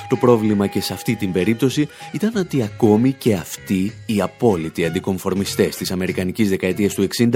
Το 0.08 0.16
πρόβλημα 0.16 0.66
και 0.66 0.80
σε 0.80 0.92
αυτή 0.92 1.14
την 1.14 1.32
περίπτωση 1.32 1.88
ήταν 2.12 2.36
ότι 2.36 2.62
ακόμη 2.62 3.12
και 3.12 3.34
αυτοί 3.34 3.94
οι 4.06 4.20
απόλυτοι 4.20 4.84
αντικομφορμιστές 4.84 5.76
της 5.76 5.90
αμερικανικής 5.90 6.48
δεκαετίας 6.48 6.94
του 6.94 7.06
60 7.18 7.28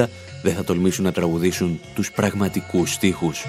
δεν 0.42 0.54
θα 0.54 0.64
τολμήσουν 0.64 1.04
να 1.04 1.12
τραγουδήσουν 1.12 1.80
τους 1.94 2.12
πραγματικούς 2.12 2.92
στίχους. 2.92 3.44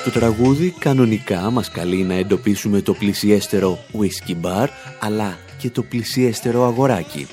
Must 0.00 0.14
say 0.14 0.20
goodbye. 0.20 0.20
Το 0.20 0.20
τραγούδι 0.20 0.74
κανονικά 0.78 1.50
μας 1.50 1.70
καλεί 1.70 2.02
να 2.02 2.14
εντοπίσουμε 2.14 2.80
το 2.80 2.94
πλησιέστερο 2.94 3.78
whisky 3.92 4.34
bar, 4.42 4.68
αλλά 5.00 5.38
και 5.58 5.70
το 5.70 5.82
πλησιέστερο 5.82 6.64
αγοράκι. 6.64 7.26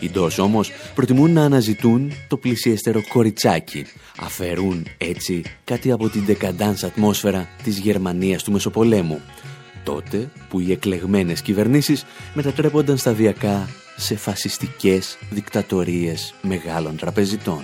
Οι 0.00 0.10
Doors 0.14 0.38
όμως 0.38 0.70
προτιμούν 0.94 1.32
να 1.32 1.44
αναζητούν 1.44 2.12
το 2.28 2.36
πλησιέστερο 2.36 3.02
κοριτσάκι. 3.08 3.86
Αφαιρούν 4.20 4.86
έτσι 4.98 5.42
κάτι 5.64 5.90
από 5.90 6.08
την 6.08 6.24
δεκαντάνς 6.24 6.84
ατμόσφαιρα 6.84 7.48
της 7.62 7.78
Γερμανίας 7.78 8.42
του 8.42 8.52
Μεσοπολέμου. 8.52 9.20
Τότε 9.84 10.30
που 10.48 10.60
οι 10.60 10.72
εκλεγμένες 10.72 11.42
κυβερνήσεις 11.42 12.04
μετατρέπονταν 12.34 12.96
σταδιακά 12.96 13.68
σε 13.96 14.16
φασιστικές 14.16 15.18
δικτατορίες 15.30 16.34
μεγάλων 16.42 16.96
τραπεζιτών. 16.96 17.62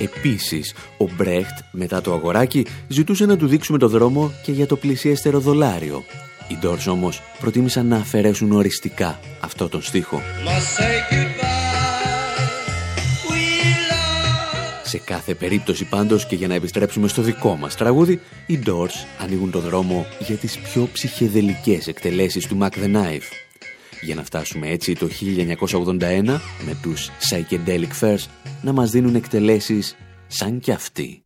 Επίσης, 0.00 0.74
ο 0.98 1.08
Μπρέχτ 1.16 1.58
μετά 1.70 2.00
το 2.00 2.12
αγοράκι 2.12 2.66
ζητούσε 2.88 3.26
να 3.26 3.36
του 3.36 3.46
δείξουμε 3.46 3.78
το 3.78 3.88
δρόμο 3.88 4.32
και 4.42 4.52
για 4.52 4.66
το 4.66 4.76
πλησιέστερο 4.76 5.40
δολάριο. 5.40 6.04
Οι 6.48 6.58
Doors 6.62 6.86
όμως 6.92 7.22
προτίμησαν 7.40 7.86
να 7.86 7.96
αφαιρέσουν 7.96 8.52
οριστικά 8.52 9.20
αυτό 9.40 9.68
τον 9.68 9.82
στίχο. 9.82 10.22
Σε 14.82 14.98
κάθε 14.98 15.34
περίπτωση 15.34 15.84
πάντως 15.84 16.26
και 16.26 16.36
για 16.36 16.48
να 16.48 16.54
επιστρέψουμε 16.54 17.08
στο 17.08 17.22
δικό 17.22 17.56
μας 17.56 17.76
τραγούδι, 17.76 18.20
οι 18.46 18.58
Doors 18.66 19.22
ανοίγουν 19.22 19.50
το 19.50 19.58
δρόμο 19.58 20.06
για 20.18 20.36
τις 20.36 20.58
πιο 20.58 20.88
ψυχεδελικές 20.92 21.86
εκτελέσεις 21.86 22.46
του 22.46 22.58
Mac 22.60 22.70
the 22.70 22.96
Knife. 22.96 23.49
Για 24.00 24.14
να 24.14 24.24
φτάσουμε 24.24 24.68
έτσι 24.68 24.94
το 24.94 25.08
1981 25.98 26.40
με 26.64 26.78
τους 26.82 27.10
Psychedelic 27.10 28.00
Fairs 28.00 28.26
να 28.62 28.72
μας 28.72 28.90
δίνουν 28.90 29.14
εκτελέσεις 29.14 29.96
σαν 30.26 30.58
κι 30.60 30.72
αυτοί. 30.72 31.22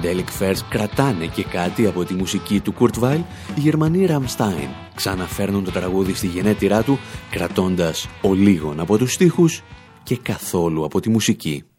Psychedelic 0.00 0.42
Fairs 0.42 0.58
κρατάνε 0.68 1.26
και 1.26 1.44
κάτι 1.44 1.86
από 1.86 2.04
τη 2.04 2.14
μουσική 2.14 2.60
του 2.60 2.74
Kurt 2.78 3.02
Weill, 3.02 3.22
οι 3.54 3.60
Γερμανοί 3.60 4.06
Rammstein 4.08 4.68
ξαναφέρνουν 4.94 5.64
το 5.64 5.70
τραγούδι 5.70 6.14
στη 6.14 6.26
γενέτειρά 6.26 6.82
του, 6.82 6.98
κρατώντας 7.30 8.08
ο 8.22 8.34
λίγων 8.34 8.80
από 8.80 8.98
τους 8.98 9.12
στίχους 9.12 9.62
και 10.02 10.16
καθόλου 10.16 10.84
από 10.84 11.00
τη 11.00 11.08
μουσική. 11.08 11.69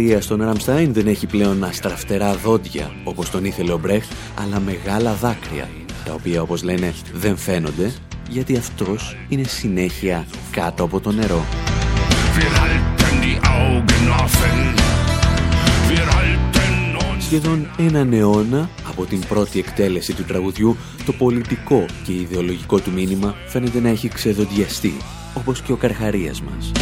Καρχαρία 0.00 0.26
στον 0.26 0.42
Ραμστάιν 0.42 0.92
δεν 0.92 1.06
έχει 1.06 1.26
πλέον 1.26 1.64
αστραφτερά 1.64 2.34
δόντια 2.34 2.90
όπως 3.04 3.30
τον 3.30 3.44
ήθελε 3.44 3.72
ο 3.72 3.78
Μπρέχτ, 3.78 4.10
αλλά 4.42 4.60
μεγάλα 4.60 5.12
δάκρυα, 5.12 5.68
τα 6.04 6.12
οποία 6.12 6.42
όπως 6.42 6.62
λένε 6.62 6.94
δεν 7.12 7.36
φαίνονται, 7.36 7.92
γιατί 8.28 8.56
αυτός 8.56 9.16
είναι 9.28 9.42
συνέχεια 9.42 10.26
κάτω 10.50 10.84
από 10.84 11.00
το 11.00 11.12
νερό. 11.12 11.44
Σχεδόν 17.18 17.70
έναν 17.78 18.12
αιώνα 18.12 18.70
από 18.88 19.04
την 19.04 19.20
πρώτη 19.28 19.58
εκτέλεση 19.58 20.14
του 20.14 20.24
τραγουδιού, 20.24 20.76
το 21.06 21.12
πολιτικό 21.12 21.84
και 22.04 22.12
ιδεολογικό 22.12 22.78
του 22.78 22.90
μήνυμα 22.90 23.34
φαίνεται 23.46 23.80
να 23.80 23.88
έχει 23.88 24.08
ξεδοντιαστεί, 24.08 24.96
όπως 25.34 25.62
και 25.62 25.72
ο 25.72 25.76
Καρχαρίας 25.76 26.42
μας. 26.42 26.72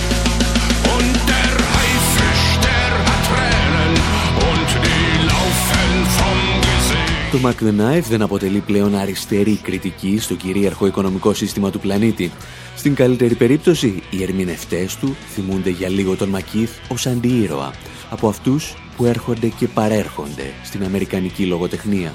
Το 7.32 7.38
Mac 7.44 7.62
the 7.64 7.80
Knife 7.80 8.04
δεν 8.08 8.22
αποτελεί 8.22 8.58
πλέον 8.58 8.94
αριστερή 8.94 9.56
κριτική 9.56 10.18
στο 10.20 10.34
κυρίαρχο 10.34 10.86
οικονομικό 10.86 11.34
σύστημα 11.34 11.70
του 11.70 11.80
πλανήτη. 11.80 12.30
Στην 12.76 12.94
καλύτερη 12.94 13.34
περίπτωση, 13.34 14.02
οι 14.10 14.22
ερμηνευτές 14.22 14.96
του 14.96 15.16
θυμούνται 15.28 15.70
για 15.70 15.88
λίγο 15.88 16.16
τον 16.16 16.28
Μακίθ 16.28 16.70
ως 16.88 17.06
αντιήρωα 17.06 17.72
από 18.10 18.28
αυτούς 18.28 18.74
που 18.96 19.04
έρχονται 19.04 19.46
και 19.46 19.68
παρέρχονται 19.68 20.52
στην 20.64 20.84
αμερικανική 20.84 21.44
λογοτεχνία. 21.44 22.14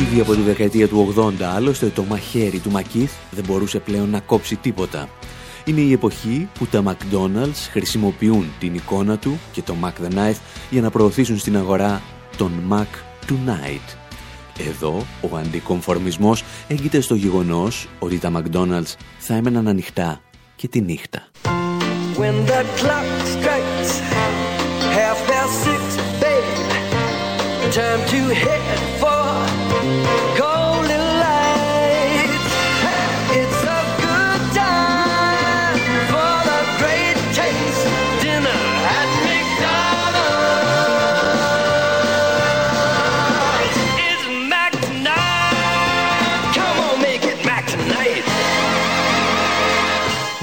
Ήδη 0.00 0.20
από 0.20 0.34
τη 0.34 0.40
δεκαετία 0.40 0.88
του 0.88 1.14
80 1.16 1.42
άλλωστε 1.54 1.86
το 1.86 2.02
μαχαίρι 2.02 2.58
του 2.58 2.70
Μακίθ 2.70 3.12
δεν 3.30 3.44
μπορούσε 3.46 3.78
πλέον 3.78 4.10
να 4.10 4.20
κόψει 4.20 4.56
τίποτα. 4.56 5.08
Είναι 5.64 5.80
η 5.80 5.92
εποχή 5.92 6.48
που 6.58 6.66
τα 6.66 6.82
McDonald's 6.86 7.68
χρησιμοποιούν 7.70 8.52
την 8.58 8.74
εικόνα 8.74 9.18
του 9.18 9.38
και 9.52 9.62
το 9.62 9.74
Mac 9.82 10.04
the 10.04 10.14
Knife 10.14 10.38
για 10.70 10.80
να 10.80 10.90
προωθήσουν 10.90 11.38
στην 11.38 11.56
αγορά 11.56 12.02
τον 12.36 12.52
Mac 12.70 12.86
Tonight. 13.30 13.96
Εδώ 14.68 15.06
ο 15.30 15.36
αντικομφορμισμός 15.36 16.44
έγκυται 16.68 17.00
στο 17.00 17.14
γεγονός 17.14 17.88
ότι 17.98 18.18
τα 18.18 18.32
McDonald's 18.36 18.94
θα 19.18 19.34
έμεναν 19.34 19.68
ανοιχτά 19.68 20.20
και 20.56 20.68
τη 20.68 20.80
νύχτα. 20.80 21.28
When 22.18 22.36
the 22.50 22.62
clock 22.78 23.08
strikes 23.34 23.92
half 24.96 25.18
past 25.30 25.54
six, 25.64 25.82
babe, 26.22 26.48
time 27.76 28.02
to 28.12 28.20
head 28.42 28.64
for 29.00 30.29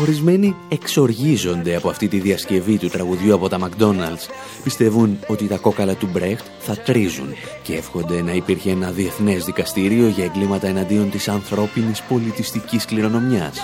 Ορισμένοι 0.07 0.55
εξοργίζονται 0.69 1.75
από 1.75 1.89
αυτή 1.89 2.07
τη 2.07 2.19
διασκευή 2.19 2.77
του 2.77 2.87
τραγουδιού 2.87 3.33
από 3.33 3.49
τα 3.49 3.59
McDonald's. 3.61 4.29
Πιστεύουν 4.63 5.19
ότι 5.27 5.47
τα 5.47 5.57
κόκαλα 5.57 5.95
του 5.95 6.09
Μπρέχτ 6.11 6.45
θα 6.59 6.75
τρίζουν 6.77 7.27
και 7.63 7.75
εύχονται 7.75 8.21
να 8.21 8.31
υπήρχε 8.31 8.71
ένα 8.71 8.91
διεθνές 8.91 9.45
δικαστήριο 9.45 10.07
για 10.07 10.23
εγκλήματα 10.23 10.67
εναντίον 10.67 11.09
της 11.09 11.27
ανθρώπινης 11.27 12.01
πολιτιστικής 12.01 12.85
κληρονομιάς. 12.85 13.57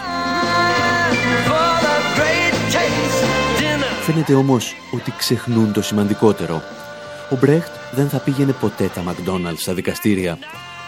Φαίνεται 4.01 4.33
όμως 4.33 4.75
ότι 4.91 5.13
ξεχνούν 5.17 5.73
το 5.73 5.81
σημαντικότερο. 5.81 6.61
Ο 7.29 7.35
Μπρέχτ 7.35 7.71
δεν 7.93 8.09
θα 8.09 8.17
πήγαινε 8.17 8.51
ποτέ 8.51 8.91
τα 8.93 9.03
McDonald's 9.03 9.57
στα 9.57 9.73
δικαστήρια. 9.73 10.37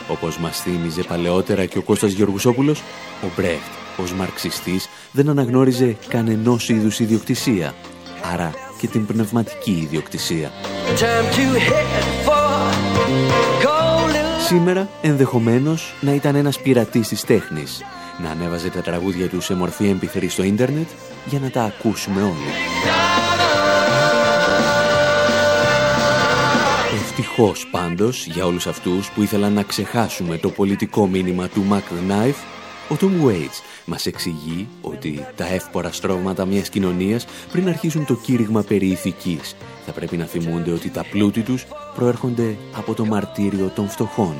Όπως 0.08 0.38
μας 0.38 0.62
θύμιζε 0.62 1.04
παλαιότερα 1.04 1.66
και 1.66 1.78
ο 1.78 1.82
Κώστας 1.82 2.12
Γεωργουσόπουλος, 2.12 2.80
ο 3.24 3.28
Μπρέχτ 3.36 3.85
ως 3.98 4.14
μαρξιστής 4.14 4.90
δεν 5.12 5.30
αναγνώριζε 5.30 5.98
κανενός 6.08 6.70
είδους 6.70 7.00
ιδιοκτησία, 7.00 7.74
άρα 8.34 8.52
και 8.80 8.88
την 8.88 9.06
πνευματική 9.06 9.80
ιδιοκτησία. 9.84 10.52
Σήμερα 14.48 14.90
ενδεχομένως 15.02 15.94
να 16.02 16.14
ήταν 16.14 16.36
ένας 16.36 16.60
πειρατής 16.60 17.08
της 17.08 17.22
τέχνης, 17.22 17.82
να 18.24 18.30
ανέβαζε 18.30 18.70
τα 18.70 18.82
τραγούδια 18.82 19.28
του 19.28 19.42
σε 19.42 19.56
μορφή 19.56 19.96
MP3 20.00 20.26
στο 20.30 20.44
ίντερνετ 20.44 20.88
για 21.26 21.40
να 21.40 21.50
τα 21.50 21.64
ακούσουμε 21.64 22.22
όλοι. 22.22 22.54
Ευτυχώς 26.96 27.68
πάντως 27.72 28.26
για 28.26 28.46
όλους 28.46 28.68
αυτούς 28.68 29.10
που 29.10 29.22
ήθελαν 29.22 29.54
να 29.54 29.64
ξεχάσουμε 29.64 30.38
το 30.38 30.50
πολιτικό 30.50 31.08
μήνυμα 31.08 31.48
του 31.48 31.66
Mac 31.72 31.76
the 31.76 32.12
Knife, 32.12 32.55
ο 32.90 32.96
Tom 33.00 33.26
Waits 33.26 33.62
μας 33.86 34.06
εξηγεί 34.06 34.68
ότι 34.82 35.26
τα 35.36 35.46
εύπορα 35.48 35.92
στρώματα 35.92 36.46
μιας 36.46 36.70
κοινωνίας 36.70 37.26
πριν 37.52 37.68
αρχίσουν 37.68 38.06
το 38.06 38.16
κήρυγμα 38.16 38.62
περί 38.62 38.88
ηθικής 38.88 39.56
θα 39.86 39.92
πρέπει 39.92 40.18
να 40.18 40.26
θυμούνται 40.26 40.72
ότι 40.72 40.90
τα 40.90 41.06
πλούτη 41.12 41.42
τους 41.42 41.66
προέρχονται 41.96 42.58
από 42.76 42.94
το 42.94 43.06
μαρτύριο 43.06 43.72
των 43.76 43.90
φτωχών. 43.90 44.36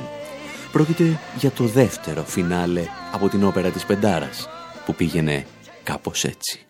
Πρόκειται 0.72 1.20
για 1.38 1.50
το 1.50 1.64
δεύτερο 1.64 2.24
φινάλε 2.24 2.82
από 3.12 3.28
την 3.28 3.44
όπερα 3.44 3.70
της 3.70 3.84
Πεντάρας 3.84 4.48
που 4.86 4.94
πήγαινε 4.94 5.46
κάπως 5.82 6.24
έτσι. 6.24 6.60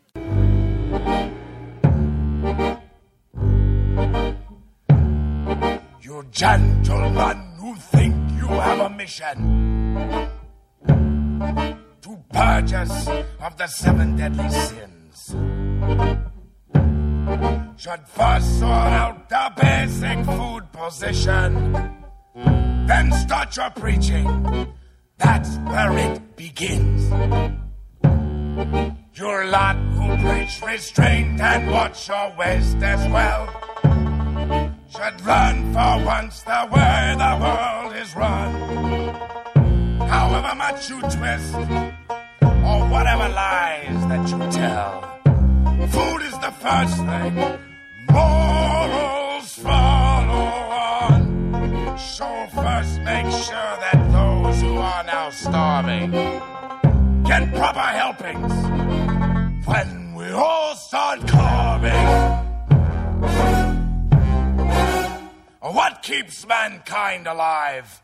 You 6.06 6.16
gentlemen 6.44 7.38
who 7.60 7.70
think 7.92 8.14
you 8.38 8.48
have 8.66 8.80
a 8.88 8.90
mission 8.98 9.38
to 11.38 12.18
purge 12.30 12.72
us 12.72 13.08
of 13.40 13.56
the 13.56 13.66
seven 13.66 14.16
deadly 14.16 14.50
sins. 14.50 15.34
Should 17.76 18.08
first 18.08 18.58
sort 18.58 18.92
out 19.02 19.28
the 19.28 19.52
basic 19.60 20.24
food 20.24 20.72
position, 20.72 21.72
then 22.86 23.12
start 23.12 23.56
your 23.56 23.70
preaching. 23.70 24.74
That's 25.18 25.56
where 25.58 25.98
it 25.98 26.36
begins. 26.36 27.10
Your 29.14 29.46
lot 29.46 29.76
who 29.76 30.16
preach 30.28 30.62
restraint 30.62 31.40
and 31.40 31.70
watch 31.70 32.08
your 32.08 32.34
waist 32.38 32.76
as 32.76 33.10
well 33.10 33.46
should 34.88 35.26
learn 35.26 35.72
for 35.72 36.04
once 36.04 36.42
the 36.42 36.68
way 36.72 37.14
the 37.18 37.38
world 37.40 37.94
is 37.96 38.14
run. 38.16 39.45
However 40.08 40.54
much 40.54 40.88
you 40.90 41.00
twist, 41.00 41.54
or 41.54 42.78
whatever 42.88 43.28
lies 43.28 44.06
that 44.08 44.28
you 44.30 44.38
tell, 44.50 45.02
food 45.88 46.22
is 46.22 46.38
the 46.38 46.52
first 46.60 46.96
thing. 46.96 47.34
Morals 48.10 49.52
follow 49.54 50.46
on. 50.92 51.98
So 51.98 52.26
first 52.54 53.00
make 53.00 53.30
sure 53.30 53.74
that 53.84 53.98
those 54.12 54.60
who 54.62 54.76
are 54.76 55.04
now 55.04 55.30
starving 55.30 56.10
get 57.24 57.52
proper 57.54 57.80
helpings 57.80 58.52
when 59.66 60.14
we 60.14 60.30
all 60.30 60.74
start 60.76 61.26
carving. 61.26 62.06
What 65.60 66.02
keeps 66.02 66.46
mankind 66.46 67.26
alive? 67.26 68.02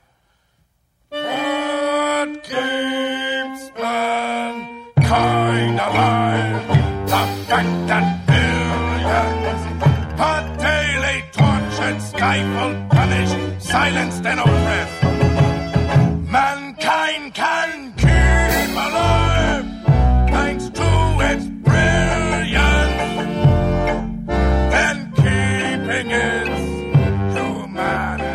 What 1.12 2.42
keeps 2.42 3.70
mankind 3.76 5.04
alive? 5.78 6.66
The 7.06 7.22
fact 7.46 7.86
that 7.88 8.06
billions 8.26 9.62
are 10.18 10.44
daily 10.56 11.18
tortured, 11.32 12.00
stifled, 12.00 12.76
punished, 12.88 13.36
silenced, 13.62 14.24
and 14.24 14.40
oppressed. 14.40 15.11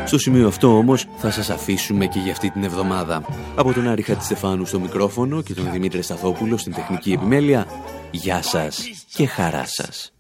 Στο 0.08 0.18
σημείο 0.18 0.48
αυτό 0.48 0.78
όμως 0.78 1.06
θα 1.18 1.32
σας 1.32 1.50
αφήσουμε 1.50 2.06
και 2.06 2.20
για 2.20 2.32
αυτή 2.32 2.50
την 2.50 2.64
εβδομάδα. 2.64 3.24
Από 3.56 3.74
τον 3.74 3.88
Άρη 3.88 4.02
Χατζηστεφάνου 4.02 4.66
στο 4.66 4.80
μικρόφωνο 4.80 5.42
και 5.42 5.54
τον 5.54 5.72
Δημήτρη 5.72 6.02
Σταθόπουλο 6.02 6.58
στην 6.58 6.74
τεχνική 6.74 7.12
επιμέλεια, 7.12 7.66
γεια 8.12 8.42
σας 8.42 8.84
και 9.14 9.26
χαρά 9.26 9.64
σας. 9.66 10.12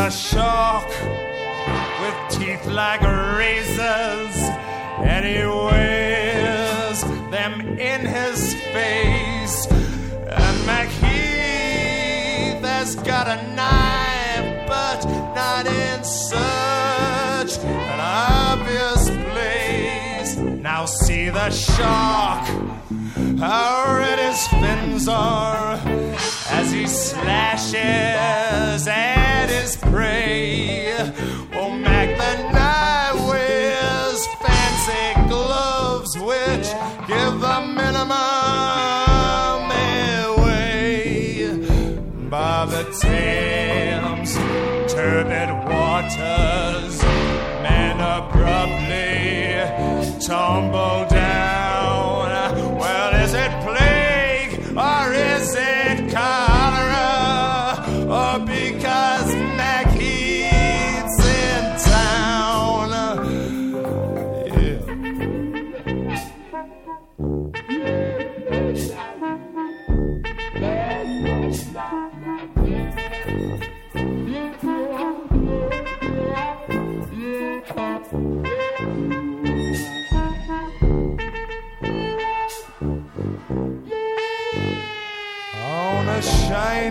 The 0.00 0.08
shark 0.08 0.88
with 2.00 2.16
teeth 2.30 2.64
like 2.66 3.02
razors, 3.02 4.36
and 5.04 5.26
he 5.26 5.44
wears 5.44 7.02
them 7.30 7.60
in 7.78 8.06
his 8.06 8.54
face. 8.72 9.66
And 9.66 10.56
McHeath 10.66 12.62
has 12.62 12.94
got 12.94 13.28
a 13.28 13.42
knife, 13.54 14.66
but 14.66 15.04
not 15.34 15.66
in 15.66 16.02
such 16.02 17.58
an 17.62 18.00
obvious 18.00 19.10
place. 19.32 20.36
Now 20.38 20.86
see 20.86 21.28
the 21.28 21.50
shark, 21.50 22.48
how 23.38 23.98
red 23.98 24.18
his 24.18 24.46
fins 24.48 25.08
are 25.08 25.78
as 26.50 26.72
he 26.72 26.86
slashes 26.86 27.74
at 28.88 29.46
his 29.48 29.76
prey. 29.76 30.92
Oh, 31.54 31.70
Mac 31.70 32.08
the 32.18 32.34
Knife 32.52 33.20
wears 33.28 34.26
fancy 34.42 35.28
gloves 35.28 36.12
which 36.18 36.68
give 37.06 37.40
the 37.40 37.60
minimum 37.78 38.10
away. 40.26 41.56
By 42.28 42.66
the 42.66 42.84
Thames, 43.00 44.34
turbid 44.92 45.50
waters, 45.68 47.02
men 47.62 48.00
abruptly 48.00 49.20
tumble 50.26 51.19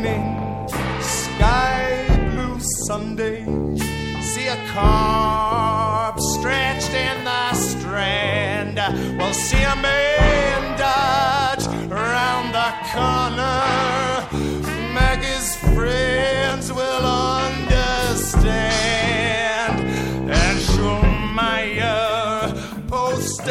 shining 0.02 0.68
sky 1.02 2.06
blue 2.32 2.60
Sunday. 2.88 3.44
See 4.22 4.48
a 4.48 4.58
carp 4.68 6.20
stretched 6.20 6.94
in 6.94 7.24
the 7.24 7.54
strand. 7.54 8.78
We'll 9.18 9.34
see 9.34 9.62
a 9.62 9.76
man 9.76 10.78
dodge 10.78 11.68
around 11.92 12.52
the 12.54 12.70
corner. 12.92 13.69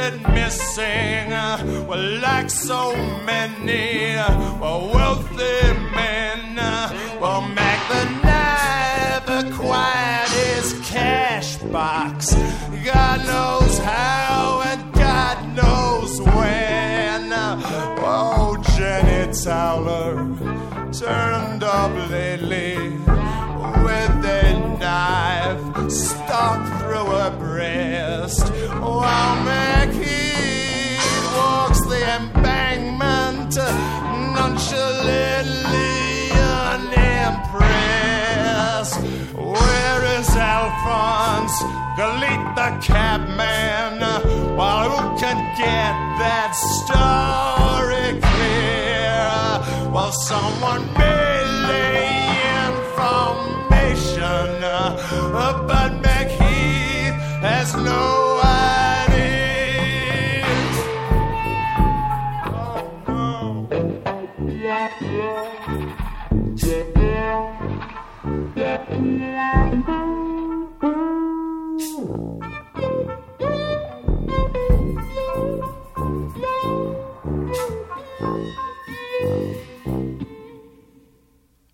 Posted 0.09 0.35
missing. 0.35 1.31
Well, 1.87 2.21
like 2.21 2.51
so 2.51 2.95
many 3.25 4.17
well, 4.61 4.91
wealthy 4.93 5.73
men, 5.95 6.55
the 6.57 8.05
knife 8.23 9.29
acquired 9.29 10.29
his 10.29 10.81
cash 10.89 11.57
box. 11.59 12.35
God 12.85 13.27
knows 13.27 13.79
how 13.79 14.63
and 14.67 14.93
God 14.93 15.57
knows 15.57 16.21
when. 16.21 17.33
Oh, 18.01 18.63
Jenny 18.77 19.33
Towler 19.33 20.17
turned 20.93 21.63
up 21.63 22.11
lately 22.11 23.08
with 23.99 24.25
a 24.25 24.79
knife 24.79 25.91
stuck 25.91 26.61
through 26.79 27.11
her 27.19 27.31
breast 27.39 28.47
while 28.81 29.37
McHeath 29.47 31.07
walks 31.37 31.81
the 31.93 32.03
embankment 32.19 33.53
nonchalantly 34.37 36.31
unimpressed. 36.73 37.79
Where 39.35 40.01
is 40.19 40.29
Alphonse? 40.37 41.57
Galit 41.99 42.43
the 42.59 42.71
cabman. 42.87 44.01
While 44.57 44.91
who 44.91 45.03
can 45.19 45.39
get 45.57 45.95
that 46.23 46.53
story 46.77 48.09
clear? 48.27 49.23
Well, 49.93 50.13
someone 50.13 50.85
may 50.95 51.28
but 55.33 55.91
McHeath 56.03 57.19
has 57.41 57.75
no 57.75 58.41
idea. 58.45 58.69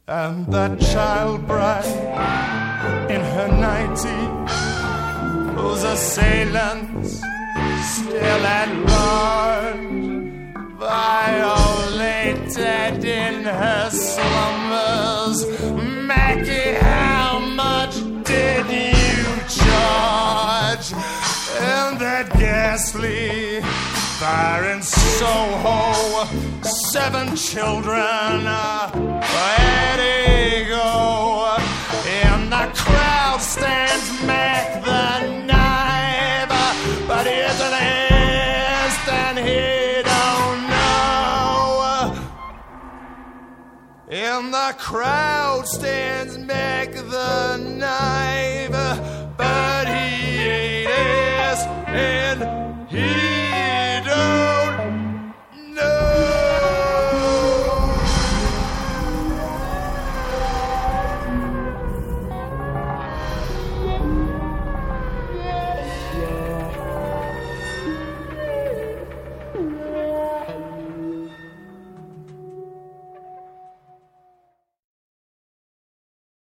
And 0.07 0.47
that 0.53 0.81
child 0.81 1.47
bride 1.47 2.54
in 3.09 3.21
her 3.21 3.49
nightie, 3.49 4.29
whose 5.57 5.83
assailants 5.83 7.21
still 7.83 8.47
at 8.47 8.69
large, 8.89 9.77
violated 10.79 13.05
in 13.05 13.45
her 13.45 13.91
slumbers. 13.91 15.45
Mackie, 16.07 16.75
how 16.75 17.39
much 17.39 17.95
did 18.25 18.67
you 18.67 19.25
charge? 19.49 20.93
And 21.61 21.99
that 22.01 22.29
ghastly 22.39 23.61
fire 24.19 24.65
in 24.73 24.83
Soho, 24.83 26.27
seven 26.63 27.37
children, 27.37 28.47
uh, 28.47 29.14
the 44.51 44.75
crowd 44.79 45.67
stands 45.67 46.39
Mac 46.39 46.93
the 46.93 47.57
knife. 47.57 48.34